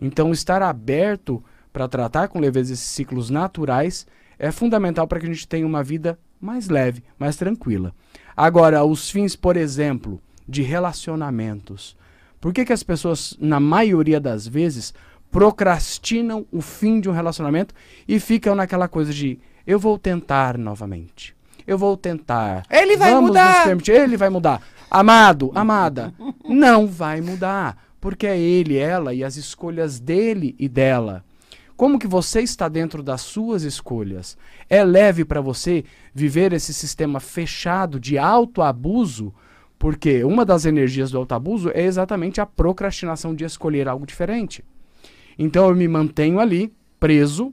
Então 0.00 0.30
estar 0.30 0.60
aberto 0.60 1.42
para 1.72 1.88
tratar 1.88 2.28
com 2.28 2.38
leveza 2.38 2.74
esses 2.74 2.84
ciclos 2.84 3.30
naturais 3.30 4.06
é 4.38 4.52
fundamental 4.52 5.08
para 5.08 5.18
que 5.18 5.26
a 5.26 5.32
gente 5.32 5.48
tenha 5.48 5.66
uma 5.66 5.82
vida 5.82 6.18
mais 6.40 6.68
leve, 6.68 7.02
mais 7.18 7.36
tranquila. 7.36 7.94
Agora, 8.36 8.84
os 8.84 9.10
fins, 9.10 9.34
por 9.34 9.56
exemplo, 9.56 10.20
de 10.46 10.62
relacionamentos. 10.62 11.96
Por 12.40 12.52
que, 12.52 12.64
que 12.64 12.72
as 12.72 12.82
pessoas, 12.82 13.34
na 13.40 13.58
maioria 13.58 14.20
das 14.20 14.46
vezes, 14.46 14.92
procrastinam 15.30 16.46
o 16.52 16.60
fim 16.60 17.00
de 17.00 17.08
um 17.08 17.12
relacionamento 17.12 17.74
e 18.06 18.20
ficam 18.20 18.54
naquela 18.54 18.86
coisa 18.86 19.12
de 19.12 19.38
eu 19.66 19.78
vou 19.80 19.98
tentar 19.98 20.58
novamente. 20.58 21.34
Eu 21.66 21.78
vou 21.78 21.96
tentar. 21.96 22.64
Ele 22.70 22.96
vai 22.96 23.12
Vamos 23.12 23.28
mudar. 23.28 23.56
Nos 23.56 23.64
permitir. 23.64 23.92
Ele 23.92 24.16
vai 24.16 24.28
mudar. 24.28 24.62
Amado, 24.90 25.50
amada, 25.56 26.14
não 26.48 26.86
vai 26.86 27.20
mudar, 27.20 27.76
porque 28.00 28.28
é 28.28 28.38
ele, 28.38 28.76
ela 28.76 29.12
e 29.12 29.24
as 29.24 29.36
escolhas 29.36 29.98
dele 29.98 30.54
e 30.56 30.68
dela. 30.68 31.24
Como 31.76 31.98
que 31.98 32.06
você 32.06 32.42
está 32.42 32.68
dentro 32.68 33.02
das 33.02 33.22
suas 33.22 33.64
escolhas? 33.64 34.38
É 34.70 34.84
leve 34.84 35.24
para 35.24 35.40
você 35.40 35.84
viver 36.14 36.52
esse 36.52 36.72
sistema 36.72 37.18
fechado 37.18 37.98
de 37.98 38.16
autoabuso? 38.16 39.34
Porque 39.76 40.22
uma 40.22 40.44
das 40.44 40.64
energias 40.64 41.10
do 41.10 41.18
autoabuso 41.18 41.70
é 41.74 41.82
exatamente 41.82 42.40
a 42.40 42.46
procrastinação 42.46 43.34
de 43.34 43.44
escolher 43.44 43.88
algo 43.88 44.06
diferente. 44.06 44.64
Então 45.36 45.68
eu 45.68 45.74
me 45.74 45.88
mantenho 45.88 46.38
ali, 46.38 46.72
preso, 47.00 47.52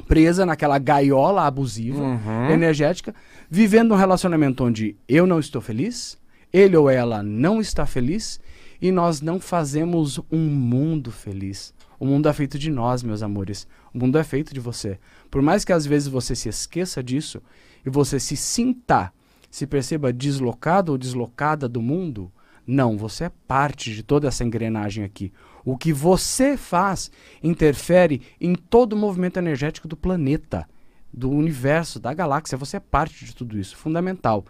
presa 0.00 0.44
naquela 0.46 0.78
gaiola 0.78 1.46
abusiva, 1.46 2.02
Uhum. 2.02 2.50
energética, 2.50 3.14
vivendo 3.50 3.92
um 3.92 3.96
relacionamento 3.96 4.64
onde 4.64 4.96
eu 5.08 5.26
não 5.26 5.38
estou 5.38 5.60
feliz, 5.60 6.18
ele 6.52 6.76
ou 6.76 6.88
ela 6.90 7.22
não 7.22 7.60
está 7.60 7.86
feliz 7.86 8.40
e 8.80 8.90
nós 8.90 9.20
não 9.20 9.38
fazemos 9.38 10.18
um 10.30 10.38
mundo 10.48 11.10
feliz. 11.10 11.72
O 11.98 12.06
mundo 12.06 12.28
é 12.28 12.32
feito 12.32 12.58
de 12.58 12.70
nós, 12.70 13.02
meus 13.02 13.22
amores. 13.22 13.66
O 13.92 13.98
mundo 13.98 14.16
é 14.16 14.24
feito 14.24 14.54
de 14.54 14.60
você. 14.60 14.98
Por 15.30 15.42
mais 15.42 15.64
que 15.64 15.72
às 15.72 15.84
vezes 15.84 16.08
você 16.08 16.34
se 16.34 16.48
esqueça 16.48 17.02
disso 17.02 17.42
e 17.84 17.90
você 17.90 18.18
se 18.18 18.36
sinta, 18.36 19.12
se 19.50 19.66
perceba 19.66 20.12
deslocado 20.12 20.92
ou 20.92 20.98
deslocada 20.98 21.68
do 21.68 21.82
mundo, 21.82 22.32
não, 22.66 22.96
você 22.96 23.24
é 23.24 23.30
parte 23.46 23.92
de 23.92 24.02
toda 24.02 24.28
essa 24.28 24.44
engrenagem 24.44 25.04
aqui. 25.04 25.32
O 25.64 25.76
que 25.76 25.92
você 25.92 26.56
faz 26.56 27.10
interfere 27.42 28.22
em 28.40 28.54
todo 28.54 28.94
o 28.94 28.96
movimento 28.96 29.38
energético 29.38 29.88
do 29.88 29.96
planeta, 29.96 30.66
do 31.12 31.30
universo, 31.30 31.98
da 31.98 32.14
galáxia. 32.14 32.56
Você 32.58 32.76
é 32.76 32.80
parte 32.80 33.24
de 33.24 33.34
tudo 33.34 33.58
isso, 33.58 33.76
fundamental. 33.76 34.44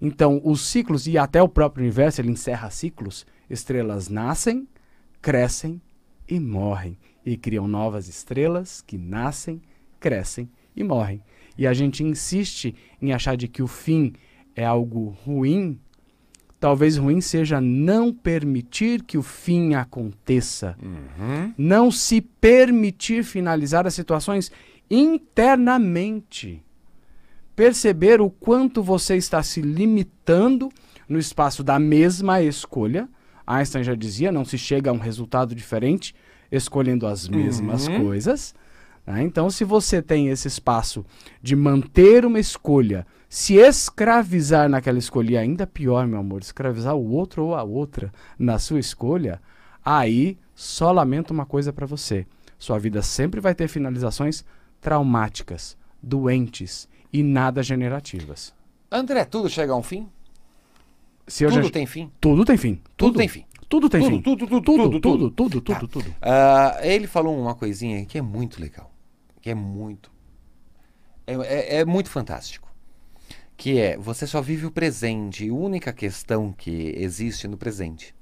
Então, 0.00 0.40
os 0.44 0.62
ciclos, 0.62 1.06
e 1.06 1.18
até 1.18 1.42
o 1.42 1.48
próprio 1.48 1.84
universo, 1.84 2.20
ele 2.20 2.30
encerra 2.30 2.70
ciclos. 2.70 3.26
Estrelas 3.48 4.08
nascem, 4.08 4.66
crescem 5.20 5.80
e 6.28 6.40
morrem. 6.40 6.98
E 7.24 7.36
criam 7.36 7.68
novas 7.68 8.08
estrelas 8.08 8.80
que 8.80 8.96
nascem, 8.96 9.60
crescem 9.98 10.50
e 10.74 10.82
morrem. 10.82 11.22
E 11.56 11.66
a 11.66 11.74
gente 11.74 12.02
insiste 12.02 12.74
em 13.00 13.12
achar 13.12 13.36
de 13.36 13.46
que 13.46 13.62
o 13.62 13.66
fim 13.66 14.14
é 14.56 14.64
algo 14.64 15.10
ruim. 15.24 15.78
Talvez 16.60 16.98
ruim 16.98 17.22
seja 17.22 17.58
não 17.58 18.12
permitir 18.12 19.02
que 19.02 19.16
o 19.16 19.22
fim 19.22 19.74
aconteça. 19.74 20.76
Uhum. 20.82 21.54
Não 21.56 21.90
se 21.90 22.20
permitir 22.20 23.24
finalizar 23.24 23.86
as 23.86 23.94
situações 23.94 24.52
internamente. 24.90 26.62
Perceber 27.56 28.20
o 28.20 28.30
quanto 28.30 28.82
você 28.82 29.16
está 29.16 29.42
se 29.42 29.60
limitando 29.60 30.68
no 31.08 31.18
espaço 31.18 31.62
da 31.64 31.78
mesma 31.78 32.40
escolha. 32.42 33.08
Einstein 33.46 33.82
já 33.82 33.94
dizia: 33.94 34.30
não 34.30 34.44
se 34.44 34.56
chega 34.58 34.90
a 34.90 34.94
um 34.94 34.98
resultado 34.98 35.54
diferente 35.54 36.14
escolhendo 36.52 37.06
as 37.06 37.28
mesmas 37.28 37.86
Uhum. 37.88 38.04
coisas. 38.04 38.54
né? 39.06 39.22
Então, 39.22 39.48
se 39.50 39.64
você 39.64 40.02
tem 40.02 40.28
esse 40.28 40.46
espaço 40.48 41.04
de 41.42 41.56
manter 41.56 42.24
uma 42.26 42.38
escolha, 42.38 43.06
se 43.32 43.54
escravizar 43.54 44.68
naquela 44.68 44.98
escolha, 44.98 45.30
e 45.30 45.36
ainda 45.38 45.64
pior, 45.66 46.04
meu 46.06 46.18
amor, 46.18 46.40
escravizar 46.42 46.96
o 46.96 47.10
outro 47.12 47.44
ou 47.44 47.54
a 47.54 47.62
outra 47.62 48.12
na 48.36 48.58
sua 48.58 48.80
escolha, 48.80 49.40
aí 49.84 50.36
só 50.54 50.90
lamento 50.90 51.30
uma 51.30 51.46
coisa 51.46 51.72
para 51.72 51.86
você. 51.86 52.26
Sua 52.58 52.76
vida 52.78 53.00
sempre 53.02 53.40
vai 53.40 53.54
ter 53.54 53.68
finalizações 53.68 54.44
traumáticas, 54.80 55.76
doentes 56.02 56.88
e 57.12 57.22
nada 57.22 57.62
generativas. 57.62 58.52
André, 58.90 59.24
tudo 59.24 59.48
chega 59.48 59.72
a 59.72 59.76
um 59.76 59.82
fim? 59.82 60.08
Se 61.28 61.46
tudo 61.46 61.62
já- 61.62 61.70
tem 61.70 61.86
fim? 61.86 62.10
tudo 62.20 62.44
tem 62.44 62.56
fim. 62.56 62.80
Tudo 62.96 63.16
tem 63.16 63.28
fim. 63.28 63.44
Tudo 63.68 63.88
tem 63.88 64.00
Tudo, 64.00 64.10
fim. 64.10 64.22
tudo, 64.22 64.46
tudo, 64.48 64.60
tudo, 64.60 64.90
tudo, 64.90 65.00
tudo, 65.00 65.30
tudo. 65.30 65.30
tudo, 65.30 65.60
tudo, 65.60 65.80
Tá. 65.80 65.86
tudo. 65.86 66.14
Ah, 66.20 66.78
ele 66.82 67.06
falou 67.06 67.40
uma 67.40 67.54
coisinha 67.54 68.04
que 68.04 68.18
é 68.18 68.22
muito 68.22 68.60
legal. 68.60 68.92
Que 69.40 69.50
é 69.50 69.54
muito. 69.54 70.10
É, 71.24 71.34
é- 71.34 71.76
é 71.76 71.84
muito 71.84 72.10
fantástico. 72.10 72.68
Que 73.60 73.78
é, 73.78 73.98
você 73.98 74.26
só 74.26 74.40
vive 74.40 74.64
o 74.64 74.70
presente. 74.70 75.44
E 75.44 75.50
a 75.50 75.52
única 75.52 75.92
questão 75.92 76.50
que 76.50 76.94
existe 76.96 77.46
no 77.46 77.58
presente. 77.58 78.14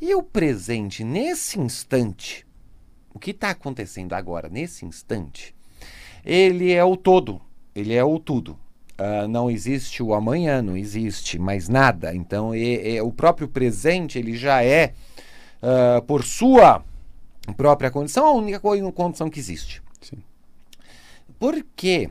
E 0.00 0.14
o 0.14 0.22
presente, 0.22 1.04
nesse 1.04 1.60
instante, 1.60 2.46
o 3.12 3.18
que 3.18 3.32
está 3.32 3.50
acontecendo 3.50 4.14
agora, 4.14 4.48
nesse 4.48 4.86
instante, 4.86 5.54
ele 6.24 6.72
é 6.72 6.82
o 6.82 6.96
todo. 6.96 7.42
Ele 7.74 7.92
é 7.92 8.02
o 8.02 8.18
tudo. 8.18 8.58
Ah, 8.96 9.28
não 9.28 9.50
existe 9.50 10.02
o 10.02 10.14
amanhã, 10.14 10.62
não 10.62 10.78
existe 10.78 11.38
mais 11.38 11.68
nada. 11.68 12.14
Então, 12.14 12.54
é- 12.54 12.96
é- 12.96 13.02
o 13.02 13.12
próprio 13.12 13.48
presente, 13.48 14.18
ele 14.18 14.34
já 14.34 14.64
é, 14.64 14.94
ah, 15.60 16.02
por 16.06 16.24
sua 16.24 16.82
própria 17.54 17.90
condição, 17.90 18.24
a 18.24 18.32
única 18.32 18.58
condição 18.94 19.28
que 19.28 19.38
existe. 19.38 19.82
Sim. 20.00 20.22
porque, 21.38 22.08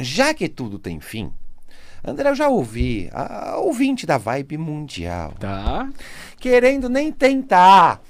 já 0.00 0.32
que 0.32 0.48
tudo 0.48 0.78
tem 0.78 0.98
fim, 0.98 1.30
André, 2.04 2.28
eu 2.30 2.34
já 2.34 2.48
ouvi, 2.48 3.08
a, 3.12 3.50
a 3.52 3.58
ouvinte 3.58 4.04
da 4.06 4.18
vibe 4.18 4.58
mundial, 4.58 5.34
Tá. 5.38 5.88
querendo 6.40 6.88
nem 6.88 7.12
tentar, 7.12 8.00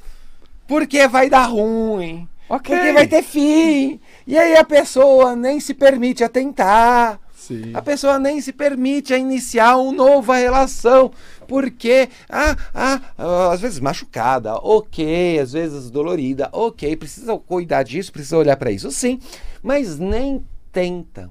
porque 0.67 1.07
vai 1.09 1.29
dar 1.29 1.45
ruim, 1.47 2.27
Ok. 2.49 2.75
porque 2.75 2.93
vai 2.93 3.07
ter 3.07 3.23
fim, 3.23 4.01
e 4.27 4.39
aí 4.39 4.57
a 4.57 4.65
pessoa 4.65 5.37
nem 5.37 5.61
se 5.61 5.75
permite 5.75 6.25
a 6.25 6.29
tentar. 6.29 7.21
Sim. 7.35 7.73
A 7.75 7.83
pessoa 7.83 8.19
nem 8.21 8.41
se 8.41 8.53
permite 8.53 9.13
a 9.13 9.19
iniciar 9.19 9.77
uma 9.77 9.93
nova 9.93 10.37
relação, 10.37 11.11
porque, 11.49 12.09
ah, 12.31 12.57
ah, 12.73 13.01
ah, 13.19 13.51
às 13.53 13.61
vezes 13.61 13.81
machucada, 13.81 14.55
ok, 14.55 15.39
às 15.41 15.53
vezes 15.53 15.91
dolorida, 15.91 16.49
ok, 16.53 16.97
precisa 16.97 17.37
cuidar 17.37 17.83
disso, 17.83 18.13
precisa 18.13 18.39
olhar 18.39 18.57
para 18.57 18.71
isso, 18.71 18.91
sim, 18.93 19.19
mas 19.63 19.99
nem 19.99 20.43
tenta, 20.71 21.29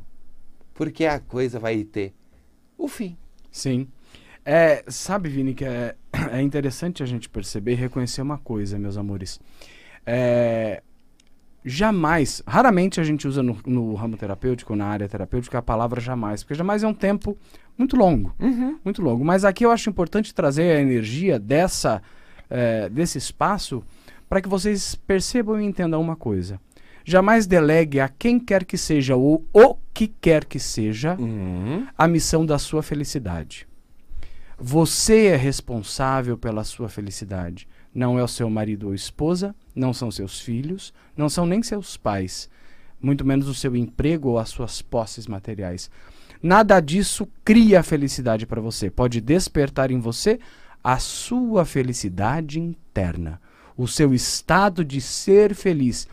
porque 0.76 1.06
a 1.06 1.18
coisa 1.20 1.58
vai 1.60 1.82
ter 1.86 2.14
o 2.84 2.88
fim. 2.88 3.16
Sim. 3.52 3.88
É, 4.44 4.84
sabe, 4.88 5.30
Vini, 5.30 5.54
que 5.54 5.66
é, 5.66 5.96
é 6.32 6.42
interessante 6.42 7.04
a 7.04 7.06
gente 7.06 7.30
perceber 7.30 7.74
e 7.74 7.76
reconhecer 7.76 8.22
uma 8.22 8.38
coisa, 8.38 8.80
meus 8.80 8.98
amores. 8.98 9.40
É, 10.06 10.82
jamais, 11.64 12.42
raramente 12.48 13.00
a 13.00 13.04
gente 13.04 13.28
usa 13.28 13.44
no, 13.44 13.58
no 13.66 13.94
ramo 13.94 14.18
terapêutico, 14.18 14.76
na 14.76 14.88
área 14.88 15.08
terapêutica, 15.08 15.60
a 15.60 15.62
palavra 15.62 16.02
jamais, 16.02 16.44
porque 16.44 16.56
jamais 16.56 16.84
é 16.84 16.88
um 16.88 16.94
tempo 16.94 17.38
muito 17.78 17.96
longo, 17.96 18.34
muito 18.84 19.02
longo. 19.02 19.24
Mas 19.24 19.46
aqui 19.46 19.66
eu 19.66 19.72
acho 19.72 19.90
importante 19.90 20.34
trazer 20.34 20.76
a 20.76 20.82
energia 20.82 21.38
dessa, 21.38 22.02
é, 22.50 22.90
desse 22.90 23.18
espaço 23.18 23.84
para 24.28 24.42
que 24.42 24.50
vocês 24.50 24.96
percebam 24.96 25.62
e 25.62 25.66
entendam 25.66 26.02
uma 26.02 26.16
coisa. 26.16 26.60
Jamais 27.04 27.48
delegue 27.48 28.00
a 28.00 28.08
quem 28.10 28.40
quer 28.40 28.64
que 28.66 28.78
seja 28.78 29.16
ou 29.16 29.46
o 29.54 29.76
que 29.94 30.08
quer 30.08 30.46
que 30.46 30.60
seja 30.60 31.16
Uhum. 31.20 31.88
a 31.98 32.08
missão 32.08 32.46
da 32.46 32.58
sua 32.60 32.82
felicidade. 32.84 33.68
Você 34.58 35.26
é 35.28 35.36
responsável 35.36 36.38
pela 36.38 36.64
sua 36.64 36.88
felicidade. 36.88 37.68
Não 37.94 38.18
é 38.20 38.24
o 38.24 38.28
seu 38.28 38.50
marido 38.50 38.88
ou 38.88 38.94
esposa, 38.94 39.56
não 39.76 39.94
são 39.94 40.12
seus 40.12 40.40
filhos, 40.40 40.94
não 41.18 41.28
são 41.28 41.46
nem 41.46 41.62
seus 41.64 41.98
pais, 41.98 42.50
muito 43.02 43.26
menos 43.26 43.48
o 43.48 43.56
seu 43.56 43.76
emprego 43.76 44.30
ou 44.30 44.40
as 44.40 44.50
suas 44.50 44.82
posses 44.82 45.26
materiais. 45.28 45.90
Nada 46.42 46.80
disso 46.80 47.28
cria 47.44 47.80
a 47.80 47.84
felicidade 47.84 48.46
para 48.46 48.62
você. 48.62 48.90
Pode 48.90 49.20
despertar 49.20 49.92
em 49.92 50.00
você 50.00 50.40
a 50.84 50.98
sua 51.00 51.66
felicidade 51.66 52.60
interna, 52.60 53.42
o 53.76 53.88
seu 53.88 54.14
estado 54.14 54.86
de 54.86 55.02
ser 55.02 55.54
feliz, 55.54 56.08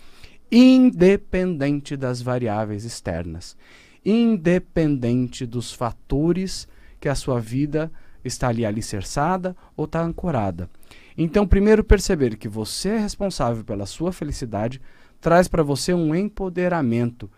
independente 0.51 1.97
das 1.97 2.23
variáveis 2.23 2.85
externas, 2.85 3.57
independente 4.05 5.45
dos 5.45 5.73
fatores 5.73 6.67
que 7.01 7.09
a 7.09 7.15
sua 7.15 7.41
vida 7.41 7.91
está 8.25 8.49
ali 8.49 8.65
alicerçada 8.65 9.57
ou 9.77 9.85
está 9.85 10.03
ancorada. 10.03 10.69
Então, 11.17 11.47
primeiro 11.47 11.83
perceber 11.83 12.37
que 12.37 12.49
você 12.49 12.91
é 12.91 12.99
responsável 12.99 13.65
pela 13.65 13.87
sua 13.87 14.13
felicidade 14.13 14.81
traz 15.21 15.49
para 15.49 15.63
você 15.63 15.93
um 15.93 16.15
empoderamento 16.15 17.31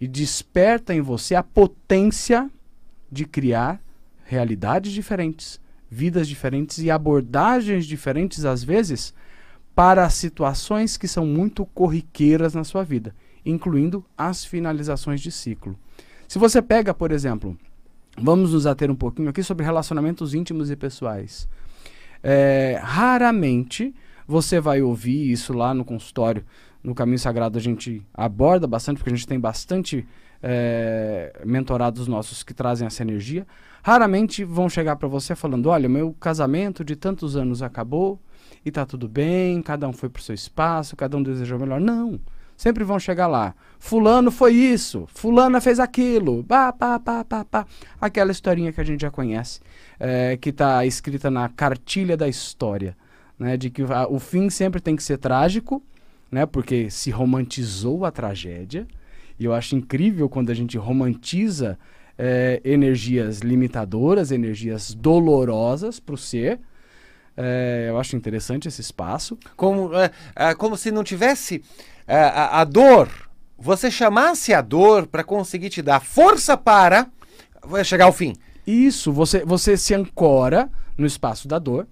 e 0.00 0.06
desperta 0.06 0.94
em 0.94 1.00
você 1.00 1.34
a 1.34 1.42
potência 1.42 2.50
de 3.10 3.24
criar 3.24 3.80
realidades 4.24 4.92
diferentes, 4.92 5.60
vidas 5.90 6.28
diferentes 6.28 6.78
e 6.78 6.90
abordagens 6.90 7.86
diferentes 7.86 8.44
às 8.44 8.62
vezes 8.62 9.14
para 9.74 10.08
situações 10.10 10.96
que 10.96 11.08
são 11.08 11.26
muito 11.26 11.64
corriqueiras 11.66 12.54
na 12.54 12.64
sua 12.64 12.84
vida, 12.84 13.14
incluindo 13.44 14.04
as 14.16 14.44
finalizações 14.44 15.20
de 15.20 15.30
ciclo. 15.30 15.76
Se 16.28 16.38
você 16.38 16.60
pega, 16.60 16.92
por 16.94 17.10
exemplo, 17.12 17.56
vamos 18.18 18.52
nos 18.52 18.66
ater 18.66 18.90
um 18.90 18.94
pouquinho 18.94 19.28
aqui 19.28 19.42
sobre 19.42 19.64
relacionamentos 19.64 20.34
íntimos 20.34 20.70
e 20.70 20.76
pessoais. 20.76 21.48
É, 22.22 22.80
raramente 22.82 23.94
você 24.26 24.60
vai 24.60 24.80
ouvir 24.80 25.30
isso 25.30 25.52
lá 25.52 25.74
no 25.74 25.84
consultório. 25.84 26.44
No 26.82 26.94
Caminho 26.94 27.18
Sagrado 27.18 27.58
a 27.58 27.60
gente 27.60 28.02
aborda 28.12 28.66
bastante, 28.66 28.98
porque 28.98 29.10
a 29.10 29.16
gente 29.16 29.26
tem 29.26 29.38
bastante 29.38 30.06
é, 30.42 31.32
mentorados 31.44 32.08
nossos 32.08 32.42
que 32.42 32.52
trazem 32.52 32.86
essa 32.86 33.02
energia. 33.02 33.46
Raramente 33.82 34.44
vão 34.44 34.68
chegar 34.68 34.96
para 34.96 35.08
você 35.08 35.34
falando: 35.34 35.66
olha, 35.68 35.88
meu 35.88 36.12
casamento 36.18 36.84
de 36.84 36.96
tantos 36.96 37.36
anos 37.36 37.62
acabou 37.62 38.20
e 38.64 38.70
tá 38.70 38.86
tudo 38.86 39.08
bem, 39.08 39.60
cada 39.62 39.88
um 39.88 39.92
foi 39.92 40.08
pro 40.08 40.22
seu 40.22 40.34
espaço, 40.34 40.96
cada 40.96 41.16
um 41.16 41.22
desejou 41.22 41.58
melhor. 41.58 41.80
Não. 41.80 42.20
Sempre 42.56 42.84
vão 42.84 42.98
chegar 42.98 43.26
lá. 43.26 43.54
Fulano 43.78 44.30
foi 44.30 44.54
isso, 44.54 45.08
fulana 45.12 45.60
fez 45.60 45.80
aquilo, 45.80 46.44
pá, 46.44 46.72
pá, 46.72 46.98
pá, 46.98 47.24
pá, 47.24 47.44
pá. 47.44 47.66
Aquela 48.00 48.30
historinha 48.30 48.72
que 48.72 48.80
a 48.80 48.84
gente 48.84 49.00
já 49.00 49.10
conhece, 49.10 49.60
é, 49.98 50.36
que 50.36 50.50
está 50.50 50.86
escrita 50.86 51.30
na 51.30 51.48
cartilha 51.48 52.16
da 52.16 52.28
história, 52.28 52.96
né? 53.36 53.56
De 53.56 53.68
que 53.68 53.82
o 53.82 54.18
fim 54.20 54.48
sempre 54.48 54.80
tem 54.80 54.94
que 54.94 55.02
ser 55.02 55.18
trágico, 55.18 55.82
né? 56.30 56.46
Porque 56.46 56.88
se 56.88 57.10
romantizou 57.10 58.04
a 58.04 58.12
tragédia. 58.12 58.86
E 59.38 59.44
eu 59.44 59.52
acho 59.52 59.74
incrível 59.74 60.28
quando 60.28 60.50
a 60.50 60.54
gente 60.54 60.78
romantiza 60.78 61.76
é, 62.16 62.60
energias 62.64 63.40
limitadoras, 63.40 64.30
energias 64.30 64.94
dolorosas 64.94 65.98
para 65.98 66.14
o 66.14 66.18
ser. 66.18 66.60
É, 67.36 67.86
eu 67.88 67.98
acho 67.98 68.16
interessante 68.16 68.68
esse 68.68 68.80
espaço. 68.80 69.38
Como, 69.56 69.94
é, 69.94 70.10
é, 70.34 70.54
como 70.54 70.76
se 70.76 70.90
não 70.90 71.02
tivesse 71.02 71.62
é, 72.06 72.18
a, 72.18 72.60
a 72.60 72.64
dor, 72.64 73.08
você 73.58 73.90
chamasse 73.90 74.52
a 74.52 74.60
dor 74.60 75.06
para 75.06 75.24
conseguir 75.24 75.70
te 75.70 75.82
dar 75.82 76.00
força 76.00 76.56
para 76.56 77.08
chegar 77.84 78.06
ao 78.06 78.12
fim. 78.12 78.34
Isso, 78.66 79.12
você, 79.12 79.44
você 79.44 79.76
se 79.76 79.94
ancora 79.94 80.70
no 80.96 81.06
espaço 81.06 81.48
da 81.48 81.58
dor, 81.58 81.86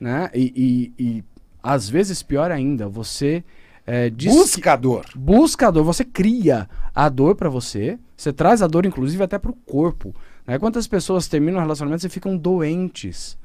né? 0.00 0.30
E, 0.34 0.92
e, 0.98 1.04
e, 1.04 1.24
às 1.62 1.88
vezes, 1.88 2.22
pior 2.22 2.50
ainda, 2.50 2.88
você 2.88 3.44
é, 3.86 4.10
diz 4.10 4.32
Busca 4.32 4.72
a 4.72 4.76
dor. 4.76 5.06
busca 5.14 5.68
a 5.68 5.70
dor, 5.70 5.84
você 5.84 6.04
cria 6.04 6.68
a 6.94 7.08
dor 7.08 7.34
pra 7.34 7.48
você, 7.48 7.98
você 8.16 8.32
traz 8.32 8.62
a 8.62 8.66
dor, 8.66 8.84
inclusive, 8.84 9.22
até 9.22 9.38
pro 9.38 9.52
corpo. 9.52 10.14
Né? 10.46 10.58
Quantas 10.58 10.86
pessoas 10.86 11.28
terminam 11.28 11.58
um 11.58 11.62
relacionamento 11.62 12.06
e 12.06 12.10
ficam 12.10 12.36
doentes? 12.36 13.38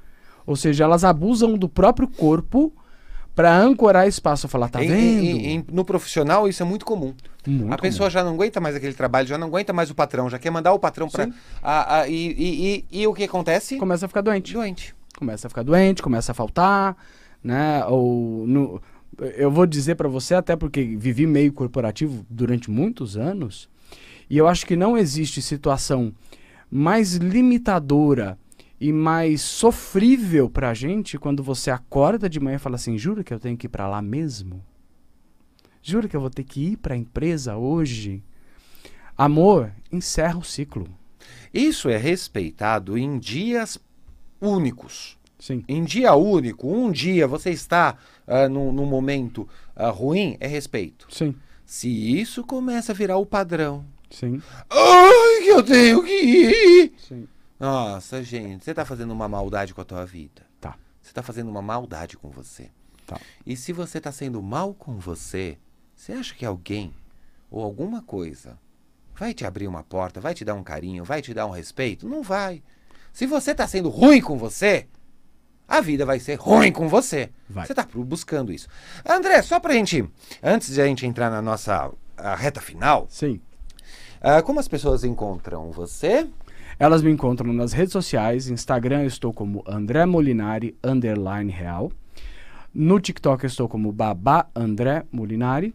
Ou 0.46 0.56
seja, 0.56 0.84
elas 0.84 1.04
abusam 1.04 1.58
do 1.58 1.68
próprio 1.70 2.08
corpo 2.08 2.74
pra 3.36 3.58
ancorar 3.58 4.08
espaço. 4.08 4.48
Falar, 4.48 4.70
tá 4.70 4.84
Em- 4.84 4.88
vendo? 4.88 5.24
em- 5.24 5.46
em- 5.56 5.66
no 5.72 5.84
profissional, 5.84 6.48
isso 6.48 6.62
é 6.62 6.66
muito 6.66 6.86
comum. 6.86 7.14
Muito 7.48 7.74
a 7.74 7.78
pessoa 7.78 8.10
já 8.10 8.24
não 8.24 8.34
aguenta 8.36 8.60
mais 8.62 8.76
aquele 8.76 8.94
trabalho, 8.94 9.28
já 9.28 9.38
não 9.38 9.48
aguenta 9.48 9.74
mais 9.74 9.90
o 9.90 9.96
patrão, 9.96 10.30
já 10.30 10.38
quer 10.40 10.50
mandar 10.52 10.72
o 10.74 10.80
patrão 10.80 11.10
para. 11.10 11.28
E, 12.08 12.12
e, 12.14 12.86
e, 12.92 13.02
e 13.02 13.08
o 13.08 13.14
que 13.14 13.24
acontece? 13.24 13.78
começa 13.78 14.06
a 14.06 14.08
ficar 14.08 14.22
doente. 14.22 14.54
Doente. 14.54 14.96
começa 15.18 15.48
a 15.48 15.50
ficar 15.50 15.64
doente, 15.64 16.02
começa 16.02 16.32
a 16.32 16.36
faltar, 16.36 16.96
né? 17.44 17.84
Ou 17.86 18.46
no, 18.48 18.82
eu 19.38 19.50
vou 19.52 19.66
dizer 19.66 19.96
pra 19.96 20.08
você 20.10 20.36
até 20.36 20.56
porque 20.56 20.84
vivi 20.98 21.26
meio 21.28 21.52
corporativo 21.54 22.26
durante 22.30 22.70
muitos 22.72 23.16
anos 23.18 23.70
e 24.30 24.38
eu 24.38 24.48
acho 24.48 24.66
que 24.66 24.76
não 24.76 24.98
existe 24.98 25.42
situação 25.42 26.12
mais 26.70 27.14
limitadora 27.16 28.38
e 28.80 28.92
mais 28.92 29.42
sofrível 29.42 30.50
pra 30.50 30.74
gente 30.74 31.18
quando 31.18 31.44
você 31.44 31.72
acorda 31.72 32.30
de 32.30 32.40
manhã 32.40 32.56
e 32.56 32.60
fala 32.60 32.76
assim: 32.76 32.98
"Jura 32.98 33.24
que 33.24 33.34
eu 33.34 33.40
tenho 33.40 33.58
que 33.58 33.68
ir 33.68 33.70
pra 33.70 33.88
lá 33.88 34.02
mesmo? 34.02 34.64
Jura 35.82 36.08
que 36.08 36.16
eu 36.16 36.22
vou 36.22 36.30
ter 36.30 36.44
que 36.44 36.72
ir 36.72 36.78
pra 36.78 36.96
empresa 36.96 37.56
hoje?" 37.56 38.24
Amor, 39.18 39.72
encerra 39.92 40.38
o 40.38 40.44
ciclo. 40.44 40.88
Isso 41.54 41.88
é 41.88 41.98
respeitado 41.98 42.98
em 42.98 43.20
dias 43.20 43.78
únicos. 44.42 45.18
Sim. 45.38 45.64
Em 45.68 45.84
dia 45.84 46.16
único, 46.16 46.68
um 46.68 46.92
dia 46.92 47.28
você 47.28 47.52
está 47.52 47.98
ah, 48.26 48.48
num, 48.48 48.72
num 48.72 48.86
momento 48.86 49.48
ah, 49.76 49.90
ruim, 49.90 50.38
é 50.40 50.48
respeito. 50.48 51.08
Sim. 51.10 51.36
Se 51.66 51.90
isso 51.90 52.44
começa 52.44 52.92
a 52.92 52.96
virar 52.96 53.18
o 53.18 53.26
padrão. 53.26 53.86
Sim. 54.10 54.42
Ai, 54.70 55.44
que 55.44 55.50
eu 55.50 55.64
tenho 55.64 56.04
que 56.04 56.12
ir! 56.12 56.94
Sim. 56.98 57.28
Nossa, 57.60 58.24
gente, 58.24 58.64
você 58.64 58.72
está 58.72 58.86
fazendo 58.86 59.12
uma 59.12 59.28
maldade 59.28 59.74
com 59.74 59.82
a 59.82 59.86
tua 59.86 60.06
vida. 60.06 60.42
Tá. 60.60 60.76
Você 61.02 61.10
está 61.10 61.22
fazendo 61.22 61.50
uma 61.50 61.62
maldade 61.62 62.18
com 62.18 62.30
você. 62.30 62.70
Tá. 63.06 63.20
E 63.46 63.56
se 63.56 63.72
você 63.74 63.98
está 63.98 64.12
sendo 64.12 64.42
mal 64.42 64.74
com 64.74 64.98
você, 64.98 65.58
você 65.96 66.14
acha 66.14 66.34
que 66.36 66.46
alguém 66.46 66.94
ou 67.50 67.64
alguma 67.64 68.02
coisa 68.02 68.58
vai 69.16 69.34
te 69.34 69.46
abrir 69.46 69.68
uma 69.68 69.84
porta, 69.84 70.20
vai 70.20 70.34
te 70.34 70.44
dar 70.44 70.56
um 70.56 70.64
carinho, 70.64 71.04
vai 71.04 71.22
te 71.22 71.34
dar 71.34 71.46
um 71.46 71.52
respeito? 71.52 72.08
Não 72.10 72.24
vai. 72.24 72.64
Se 73.12 73.26
você 73.26 73.52
está 73.52 73.68
sendo 73.68 73.90
ruim 73.90 74.20
com 74.22 74.38
você, 74.38 74.88
a 75.68 75.80
vida 75.82 76.06
vai 76.06 76.20
ser 76.20 76.36
ruim 76.36 76.72
com 76.72 76.88
você. 76.88 77.30
Vai. 77.50 77.66
Você 77.66 77.74
está 77.74 77.88
buscando 77.94 78.52
isso. 78.52 78.68
André, 79.06 79.42
só 79.42 79.60
pra 79.60 79.74
gente, 79.74 80.10
antes 80.42 80.74
de 80.74 80.82
a 80.82 80.86
gente 80.86 81.06
entrar 81.06 81.30
na 81.30 81.42
nossa 81.42 81.92
reta 82.38 82.60
final, 82.60 83.06
Sim. 83.10 83.40
ah, 84.20 84.42
como 84.42 84.60
as 84.60 84.68
pessoas 84.68 85.04
encontram 85.04 85.72
você? 85.72 86.28
Elas 86.80 87.02
me 87.02 87.12
encontram 87.12 87.54
nas 87.54 87.74
redes 87.74 87.94
sociais. 87.94 88.50
Instagram 88.50 89.02
eu 89.02 89.08
estou 89.08 89.34
como 89.34 89.64
André 89.68 90.06
Molinari, 90.06 90.76
underline 90.84 91.52
real. 91.52 91.92
No 92.74 93.00
TikTok 93.00 93.44
eu 93.44 93.48
estou 93.48 93.70
como 93.70 93.92
Babá 93.92 94.48
André 94.56 95.04
Molinari. 95.12 95.74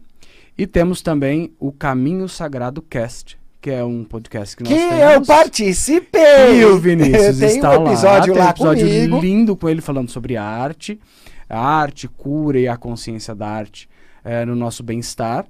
E 0.57 0.67
temos 0.67 1.01
também 1.01 1.53
o 1.57 1.71
Caminho 1.71 2.27
Sagrado 2.27 2.81
Cast, 2.81 3.39
que 3.61 3.69
é 3.71 3.81
um 3.83 4.03
podcast 4.03 4.57
que 4.57 4.63
nós 4.63 4.73
Que 4.73 4.77
temos. 4.79 5.13
eu 5.13 5.21
participei! 5.25 6.59
E 6.59 6.65
o 6.65 6.77
Vinícius 6.77 7.41
está 7.41 7.79
um 7.79 7.87
episódio 7.87 8.33
lá, 8.35 8.45
lá 8.45 8.53
tem 8.53 8.65
um 8.65 8.71
episódio 8.71 8.87
comigo. 8.87 9.19
lindo 9.21 9.55
com 9.55 9.69
ele 9.69 9.79
falando 9.79 10.09
sobre 10.09 10.35
arte, 10.35 10.99
a 11.49 11.59
arte, 11.59 12.09
cura 12.09 12.59
e 12.59 12.67
a 12.67 12.75
consciência 12.75 13.33
da 13.33 13.47
arte 13.47 13.89
eh, 14.23 14.43
no 14.45 14.53
nosso 14.55 14.83
bem-estar. 14.83 15.45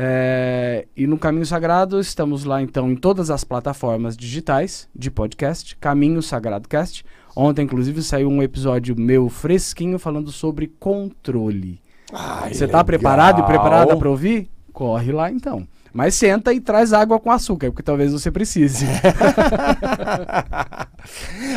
Eh, 0.00 0.86
e 0.96 1.08
no 1.08 1.18
Caminho 1.18 1.44
Sagrado 1.44 1.98
estamos 1.98 2.44
lá 2.44 2.62
então 2.62 2.88
em 2.88 2.94
todas 2.94 3.30
as 3.30 3.42
plataformas 3.42 4.16
digitais 4.16 4.88
de 4.94 5.10
podcast, 5.10 5.76
Caminho 5.76 6.22
Sagrado 6.22 6.68
Cast. 6.68 7.04
Ontem, 7.34 7.62
inclusive, 7.62 8.00
saiu 8.00 8.28
um 8.28 8.40
episódio 8.40 8.94
meu 8.96 9.28
fresquinho 9.28 9.98
falando 9.98 10.30
sobre 10.30 10.68
controle. 10.78 11.80
Ai, 12.12 12.54
Você 12.54 12.66
tá 12.68 12.78
legal. 12.78 12.84
preparado 12.84 13.40
e 13.40 13.42
preparada 13.44 13.96
para 13.96 14.08
ouvir? 14.08 14.48
Corre 14.72 15.10
lá 15.10 15.32
então. 15.32 15.66
Mas 15.98 16.14
senta 16.14 16.54
e 16.54 16.60
traz 16.60 16.92
água 16.92 17.18
com 17.18 17.28
açúcar, 17.28 17.72
porque 17.72 17.82
talvez 17.82 18.12
você 18.12 18.30
precise. 18.30 18.86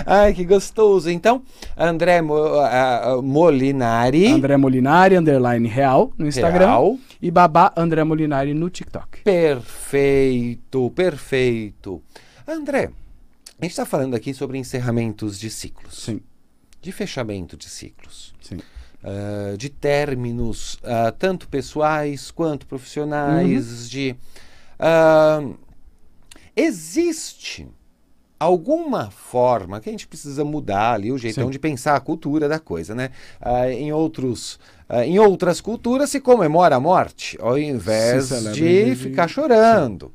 Ai, 0.04 0.34
que 0.34 0.43
gostoso. 0.43 1.12
Então, 1.12 1.43
André 1.77 2.23
Mo- 2.23 2.60
ah, 2.60 3.19
Molinari. 3.23 4.25
André 4.25 4.58
Molinari, 4.58 5.15
underline 5.15 5.67
real, 5.67 6.12
no 6.17 6.25
Instagram. 6.25 6.65
Real. 6.65 6.97
E 7.21 7.30
Babá 7.30 7.71
André 7.77 8.04
Molinari 8.04 8.56
no 8.56 8.67
TikTok. 8.67 9.21
Perfeito, 9.23 10.89
perfeito. 10.95 12.01
André, 12.47 12.89
a 13.60 13.63
gente 13.63 13.73
está 13.73 13.86
falando 13.86 14.15
aqui 14.15 14.34
sobre 14.34 14.58
encerramentos 14.58 15.39
de 15.39 15.51
ciclos. 15.51 16.04
Sim, 16.04 16.19
De 16.82 16.91
fechamento 16.91 17.56
de 17.56 17.69
ciclos. 17.69 18.34
sim. 18.41 18.58
Ah, 19.04 19.56
de 19.58 19.70
términos, 19.70 20.78
ah, 20.84 21.12
tanto 21.12 21.48
pessoais 21.48 22.32
quanto 22.32 22.68
profissionais, 22.68 23.90
de. 23.90 24.16
ah, 24.80 25.42
existe 26.56 27.68
alguma 28.40 29.12
forma 29.12 29.80
que 29.80 29.88
a 29.90 29.92
gente 29.92 30.08
precisa 30.08 30.44
mudar 30.44 30.94
ali 30.94 31.12
o 31.12 31.18
jeitão 31.18 31.46
Sim. 31.46 31.52
de 31.52 31.60
pensar 31.60 31.96
a 31.96 32.00
cultura 32.00 32.50
da 32.50 32.60
coisa, 32.60 32.96
né? 32.96 33.10
Ah, 33.40 33.70
em 33.72 33.92
outros. 33.92 34.60
ah, 34.90 35.06
em 35.06 35.20
outras 35.20 35.62
culturas 35.62 36.10
se 36.10 36.20
comemora 36.20 36.76
a 36.76 36.80
morte, 36.80 37.38
ao 37.40 37.58
invés 37.58 38.26
celebra 38.26 38.54
de 38.54 38.96
ficar 38.96 39.28
chorando. 39.28 40.12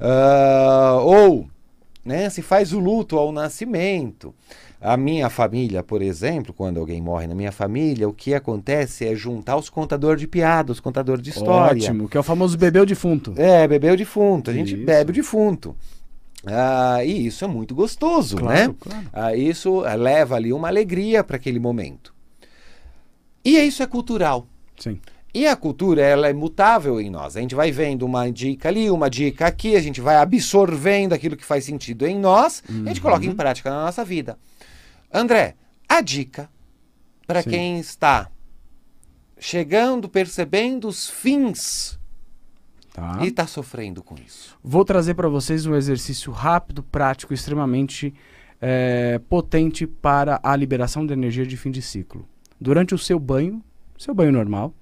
Ah, 0.00 0.98
ou 1.02 1.48
né, 2.04 2.28
se 2.28 2.42
faz 2.42 2.72
o 2.72 2.78
luto 2.78 3.16
ao 3.16 3.32
nascimento. 3.32 4.34
A 4.84 4.98
minha 4.98 5.30
família, 5.30 5.82
por 5.82 6.02
exemplo, 6.02 6.52
quando 6.52 6.78
alguém 6.78 7.00
morre 7.00 7.26
na 7.26 7.34
minha 7.34 7.50
família, 7.50 8.06
o 8.06 8.12
que 8.12 8.34
acontece 8.34 9.06
é 9.06 9.14
juntar 9.14 9.56
os 9.56 9.70
contadores 9.70 10.20
de 10.20 10.26
piadas, 10.26 10.76
os 10.76 10.80
contadores 10.80 11.22
de 11.22 11.30
história. 11.30 11.82
Ótimo, 11.82 12.06
que 12.06 12.18
é 12.18 12.20
o 12.20 12.22
famoso 12.22 12.58
bebeu 12.58 12.84
defunto. 12.84 13.32
É, 13.34 13.66
bebeu 13.66 13.96
defunto. 13.96 14.50
A 14.50 14.52
gente 14.52 14.74
Isso. 14.74 14.84
bebe 14.84 15.10
o 15.10 15.14
defunto. 15.14 15.74
Ah, 16.46 17.02
e 17.02 17.26
isso 17.26 17.46
é 17.46 17.48
muito 17.48 17.74
gostoso, 17.74 18.36
né? 18.36 18.74
claro. 18.78 19.06
Ah, 19.10 19.34
isso 19.34 19.82
ah, 19.86 19.94
leva 19.94 20.36
ali 20.36 20.52
uma 20.52 20.68
alegria 20.68 21.24
para 21.24 21.36
aquele 21.36 21.58
momento. 21.58 22.12
E 23.42 23.56
isso 23.56 23.82
é 23.82 23.86
cultural. 23.86 24.46
Sim. 24.78 25.00
E 25.32 25.46
a 25.46 25.56
cultura, 25.56 26.02
ela 26.02 26.28
é 26.28 26.34
mutável 26.34 27.00
em 27.00 27.08
nós. 27.08 27.38
A 27.38 27.40
gente 27.40 27.54
vai 27.54 27.72
vendo 27.72 28.04
uma 28.04 28.30
dica 28.30 28.68
ali, 28.68 28.90
uma 28.90 29.08
dica 29.08 29.46
aqui, 29.46 29.76
a 29.76 29.80
gente 29.80 30.02
vai 30.02 30.16
absorvendo 30.16 31.14
aquilo 31.14 31.38
que 31.38 31.44
faz 31.44 31.64
sentido 31.64 32.06
em 32.06 32.18
nós, 32.18 32.62
e 32.68 32.82
a 32.82 32.88
gente 32.88 33.00
coloca 33.00 33.24
em 33.24 33.34
prática 33.34 33.70
na 33.70 33.86
nossa 33.86 34.04
vida. 34.04 34.38
André, 35.14 35.54
a 35.88 36.00
dica 36.00 36.50
para 37.24 37.40
quem 37.44 37.78
está 37.78 38.28
chegando, 39.38 40.08
percebendo 40.08 40.88
os 40.88 41.08
fins 41.08 41.98
Tá. 42.92 43.18
e 43.22 43.28
está 43.28 43.46
sofrendo 43.46 44.02
com 44.02 44.14
isso. 44.14 44.56
Vou 44.62 44.84
trazer 44.84 45.14
para 45.14 45.28
vocês 45.28 45.66
um 45.66 45.74
exercício 45.74 46.30
rápido, 46.30 46.82
prático, 46.82 47.34
extremamente 47.34 48.14
eh, 48.60 49.20
potente 49.28 49.84
para 49.86 50.40
a 50.42 50.54
liberação 50.54 51.04
de 51.04 51.12
energia 51.12 51.44
de 51.44 51.56
fim 51.56 51.72
de 51.72 51.82
ciclo. 51.82 52.28
Durante 52.60 52.94
o 52.94 52.98
seu 52.98 53.18
banho, 53.18 53.62
seu 53.98 54.14
banho 54.14 54.30
normal, 54.30 54.72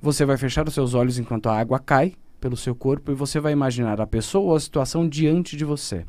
você 0.00 0.24
vai 0.26 0.36
fechar 0.36 0.68
os 0.68 0.74
seus 0.74 0.92
olhos 0.94 1.18
enquanto 1.18 1.48
a 1.48 1.58
água 1.58 1.78
cai 1.78 2.14
pelo 2.38 2.56
seu 2.56 2.74
corpo 2.74 3.10
e 3.10 3.14
você 3.14 3.40
vai 3.40 3.52
imaginar 3.52 4.00
a 4.00 4.06
pessoa 4.06 4.50
ou 4.50 4.56
a 4.56 4.60
situação 4.60 5.08
diante 5.08 5.56
de 5.56 5.64
você. 5.64 6.04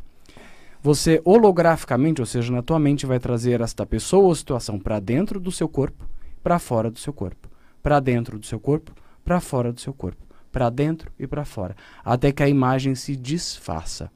Você 0.81 1.21
holograficamente, 1.25 2.21
ou 2.21 2.25
seja, 2.25 2.53
na 2.53 2.61
tua 2.61 2.79
mente, 2.79 3.05
vai 3.05 3.19
trazer 3.19 3.59
esta 3.59 3.85
pessoa 3.85 4.27
ou 4.27 4.35
situação 4.35 4.79
para 4.79 4.97
dentro 4.99 5.37
do 5.37 5.51
seu 5.51 5.67
corpo, 5.67 6.07
para 6.41 6.57
fora 6.57 6.89
do 6.89 6.97
seu 6.97 7.11
corpo, 7.11 7.49
para 7.83 7.99
dentro 7.99 8.39
do 8.39 8.45
seu 8.45 8.61
corpo, 8.61 8.93
para 9.25 9.41
fora 9.41 9.73
do 9.73 9.81
seu 9.81 9.93
corpo, 9.93 10.25
para 10.49 10.69
dentro 10.69 11.11
e 11.19 11.27
para 11.27 11.43
fora, 11.43 11.75
até 12.03 12.31
que 12.31 12.41
a 12.41 12.47
imagem 12.47 12.95
se 12.95 13.13
desfaça. 13.17 14.09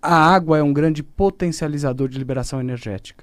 A 0.00 0.14
água 0.14 0.56
é 0.56 0.62
um 0.62 0.72
grande 0.72 1.02
potencializador 1.02 2.08
de 2.08 2.18
liberação 2.18 2.58
energética. 2.58 3.22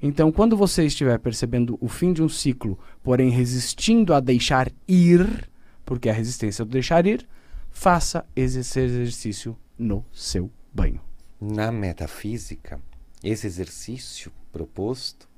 Então, 0.00 0.30
quando 0.30 0.56
você 0.56 0.84
estiver 0.84 1.18
percebendo 1.18 1.76
o 1.80 1.88
fim 1.88 2.12
de 2.12 2.22
um 2.22 2.28
ciclo, 2.28 2.78
porém 3.02 3.30
resistindo 3.30 4.14
a 4.14 4.20
deixar 4.20 4.70
ir, 4.86 5.48
porque 5.84 6.08
a 6.08 6.12
resistência 6.12 6.64
do 6.64 6.70
deixar 6.70 7.04
ir, 7.04 7.26
faça 7.70 8.24
esse 8.36 8.58
exercício 8.78 9.56
no 9.76 10.04
seu 10.12 10.48
banho. 10.72 11.00
Na 11.44 11.72
metafísica, 11.72 12.80
esse 13.20 13.48
exercício 13.48 14.30
proposto 14.52 15.28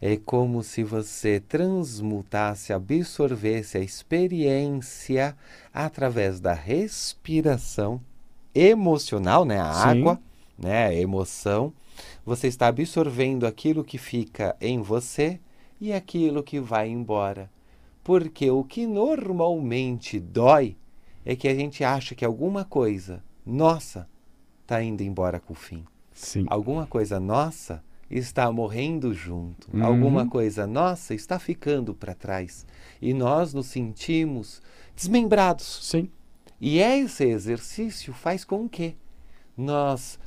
é 0.00 0.16
como 0.16 0.62
se 0.62 0.84
você 0.84 1.40
transmutasse, 1.40 2.72
absorvesse 2.72 3.76
a 3.76 3.80
experiência 3.80 5.36
através 5.74 6.38
da 6.38 6.52
respiração 6.52 8.00
emocional, 8.54 9.44
né? 9.44 9.58
A 9.58 9.72
Sim. 9.72 9.88
água, 9.88 10.20
né? 10.56 10.86
A 10.86 10.94
emoção. 10.94 11.72
Você 12.24 12.46
está 12.46 12.68
absorvendo 12.68 13.44
aquilo 13.44 13.82
que 13.82 13.98
fica 13.98 14.54
em 14.60 14.80
você 14.80 15.40
e 15.80 15.92
aquilo 15.92 16.44
que 16.44 16.60
vai 16.60 16.88
embora. 16.88 17.50
Porque 18.04 18.48
o 18.48 18.62
que 18.62 18.86
normalmente 18.86 20.20
dói 20.20 20.76
é 21.26 21.34
que 21.34 21.48
a 21.48 21.54
gente 21.54 21.82
acha 21.82 22.14
que 22.14 22.24
alguma 22.24 22.64
coisa 22.64 23.24
nossa 23.44 24.08
está 24.72 24.82
indo 24.82 25.02
embora 25.02 25.38
com 25.38 25.52
o 25.52 25.56
fim. 25.56 25.84
Sim. 26.14 26.46
Alguma 26.48 26.86
coisa 26.86 27.20
nossa 27.20 27.84
está 28.10 28.50
morrendo 28.50 29.12
junto. 29.12 29.68
Uhum. 29.72 29.84
Alguma 29.84 30.26
coisa 30.26 30.66
nossa 30.66 31.14
está 31.14 31.38
ficando 31.38 31.94
para 31.94 32.14
trás. 32.14 32.66
E 33.00 33.12
nós 33.12 33.52
nos 33.52 33.66
sentimos 33.66 34.62
desmembrados. 34.96 35.80
Sim. 35.82 36.10
E 36.58 36.78
esse 36.78 37.24
exercício 37.24 38.14
faz 38.14 38.44
com 38.44 38.66
que 38.66 38.96
nós 39.56 40.18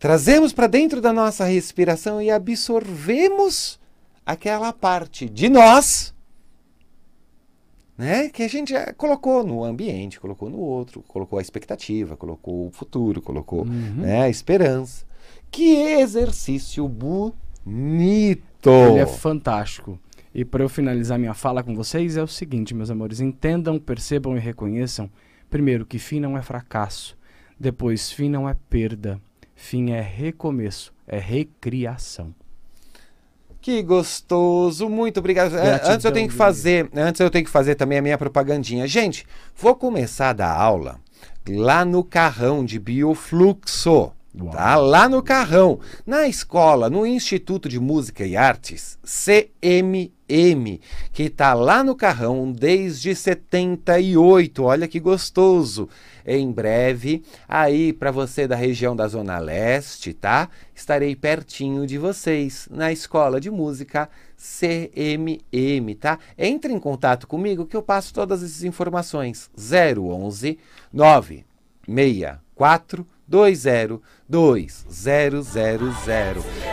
trazemos 0.00 0.52
para 0.52 0.66
dentro 0.66 1.00
da 1.00 1.12
nossa 1.12 1.44
respiração 1.44 2.20
e 2.20 2.30
absorvemos 2.30 3.78
aquela 4.26 4.72
parte 4.72 5.28
de 5.28 5.48
nós 5.48 6.12
né, 8.00 8.30
que 8.30 8.42
a 8.42 8.48
gente 8.48 8.70
já 8.72 8.94
colocou 8.94 9.44
no 9.44 9.62
ambiente, 9.62 10.18
colocou 10.18 10.48
no 10.48 10.58
outro, 10.58 11.04
colocou 11.06 11.38
a 11.38 11.42
expectativa, 11.42 12.16
colocou 12.16 12.68
o 12.68 12.70
futuro, 12.70 13.20
colocou 13.20 13.60
Uhum. 13.66 13.96
né, 13.96 14.22
a 14.22 14.28
esperança. 14.30 15.04
Que 15.50 15.76
exercício 15.76 16.88
bonito! 16.88 18.70
Ele 18.70 19.00
é 19.00 19.06
fantástico. 19.06 19.98
E 20.34 20.46
para 20.46 20.62
eu 20.64 20.68
finalizar 20.68 21.18
minha 21.18 21.34
fala 21.34 21.62
com 21.62 21.74
vocês 21.74 22.16
é 22.16 22.22
o 22.22 22.26
seguinte, 22.26 22.74
meus 22.74 22.90
amores, 22.90 23.20
entendam, 23.20 23.78
percebam 23.78 24.34
e 24.34 24.40
reconheçam, 24.40 25.10
primeiro 25.50 25.84
que 25.84 25.98
fim 25.98 26.20
não 26.20 26.38
é 26.38 26.42
fracasso, 26.42 27.18
depois 27.58 28.10
fim 28.10 28.30
não 28.30 28.48
é 28.48 28.56
perda, 28.70 29.20
fim 29.54 29.90
é 29.90 30.00
recomeço, 30.00 30.94
é 31.06 31.18
recriação. 31.18 32.34
Que 33.60 33.82
gostoso, 33.82 34.88
muito 34.88 35.20
obrigado. 35.20 35.52
An- 35.54 35.62
Gratidão, 35.62 35.92
antes 35.92 36.04
eu 36.04 36.12
tenho 36.12 36.28
que 36.28 36.34
fazer, 36.34 36.90
antes 36.94 37.20
eu 37.20 37.30
tenho 37.30 37.44
que 37.44 37.50
fazer 37.50 37.74
também 37.74 37.98
a 37.98 38.02
minha 38.02 38.16
propagandinha. 38.18 38.86
Gente, 38.86 39.26
vou 39.56 39.74
começar 39.74 40.30
a 40.30 40.34
dar 40.34 40.52
aula 40.52 40.98
lá 41.48 41.84
no 41.84 42.02
carrão 42.02 42.64
de 42.64 42.78
biofluxo. 42.78 44.12
Uau. 44.40 44.50
Tá? 44.52 44.76
Lá 44.76 45.08
no 45.08 45.20
carrão, 45.22 45.80
na 46.06 46.28
escola, 46.28 46.88
no 46.88 47.04
Instituto 47.04 47.68
de 47.68 47.80
Música 47.80 48.24
e 48.24 48.36
Artes, 48.36 48.96
CMM, 50.30 50.80
que 51.12 51.24
está 51.24 51.52
lá 51.54 51.82
no 51.82 51.96
carrão 51.96 52.52
desde 52.52 53.12
78. 53.14 54.62
Olha 54.62 54.86
que 54.86 55.00
gostoso. 55.00 55.88
Em 56.24 56.52
breve, 56.52 57.24
aí 57.48 57.92
para 57.92 58.12
você 58.12 58.46
da 58.46 58.54
região 58.54 58.94
da 58.94 59.08
Zona 59.08 59.38
Leste, 59.38 60.14
tá? 60.14 60.48
Estarei 60.74 61.16
pertinho 61.16 61.86
de 61.86 61.96
vocês 61.98 62.68
na 62.70 62.92
Escola 62.92 63.40
de 63.40 63.50
Música 63.50 64.08
CMM, 64.36 65.94
tá? 65.98 66.20
Entre 66.38 66.72
em 66.72 66.78
contato 66.78 67.26
comigo 67.26 67.66
que 67.66 67.76
eu 67.76 67.82
passo 67.82 68.14
todas 68.14 68.44
essas 68.44 68.62
informações. 68.62 69.50
011 69.58 70.56
964 70.92 73.04
202000. 73.30 74.00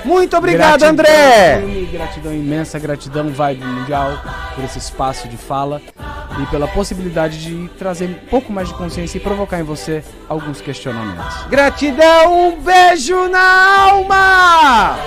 Muito 0.04 0.36
obrigado, 0.36 0.80
Gratidão, 0.80 0.90
André! 0.90 1.62
Gratidão 1.92 2.34
imensa, 2.34 2.80
gratidão, 2.80 3.30
vibe 3.30 3.64
mundial. 3.64 4.20
por 4.56 4.64
esse 4.64 4.80
espaço 4.80 5.28
de 5.28 5.38
fala 5.38 5.80
e 6.42 6.46
pela 6.48 6.68
possibilidade 6.68 7.38
de 7.38 7.70
trazer 7.78 8.06
um 8.06 8.16
pouco 8.28 8.52
mais 8.52 8.70
de 8.70 8.74
consciência 8.74 9.20
e 9.20 9.22
provocar 9.22 9.60
em 9.60 9.64
você 9.64 10.04
alguns 10.28 10.60
questionamentos. 10.60 11.46
Gratidão, 11.48 12.50
um 12.50 12.60
beijo 12.60 13.30
na 13.30 13.92
alma! 13.92 14.98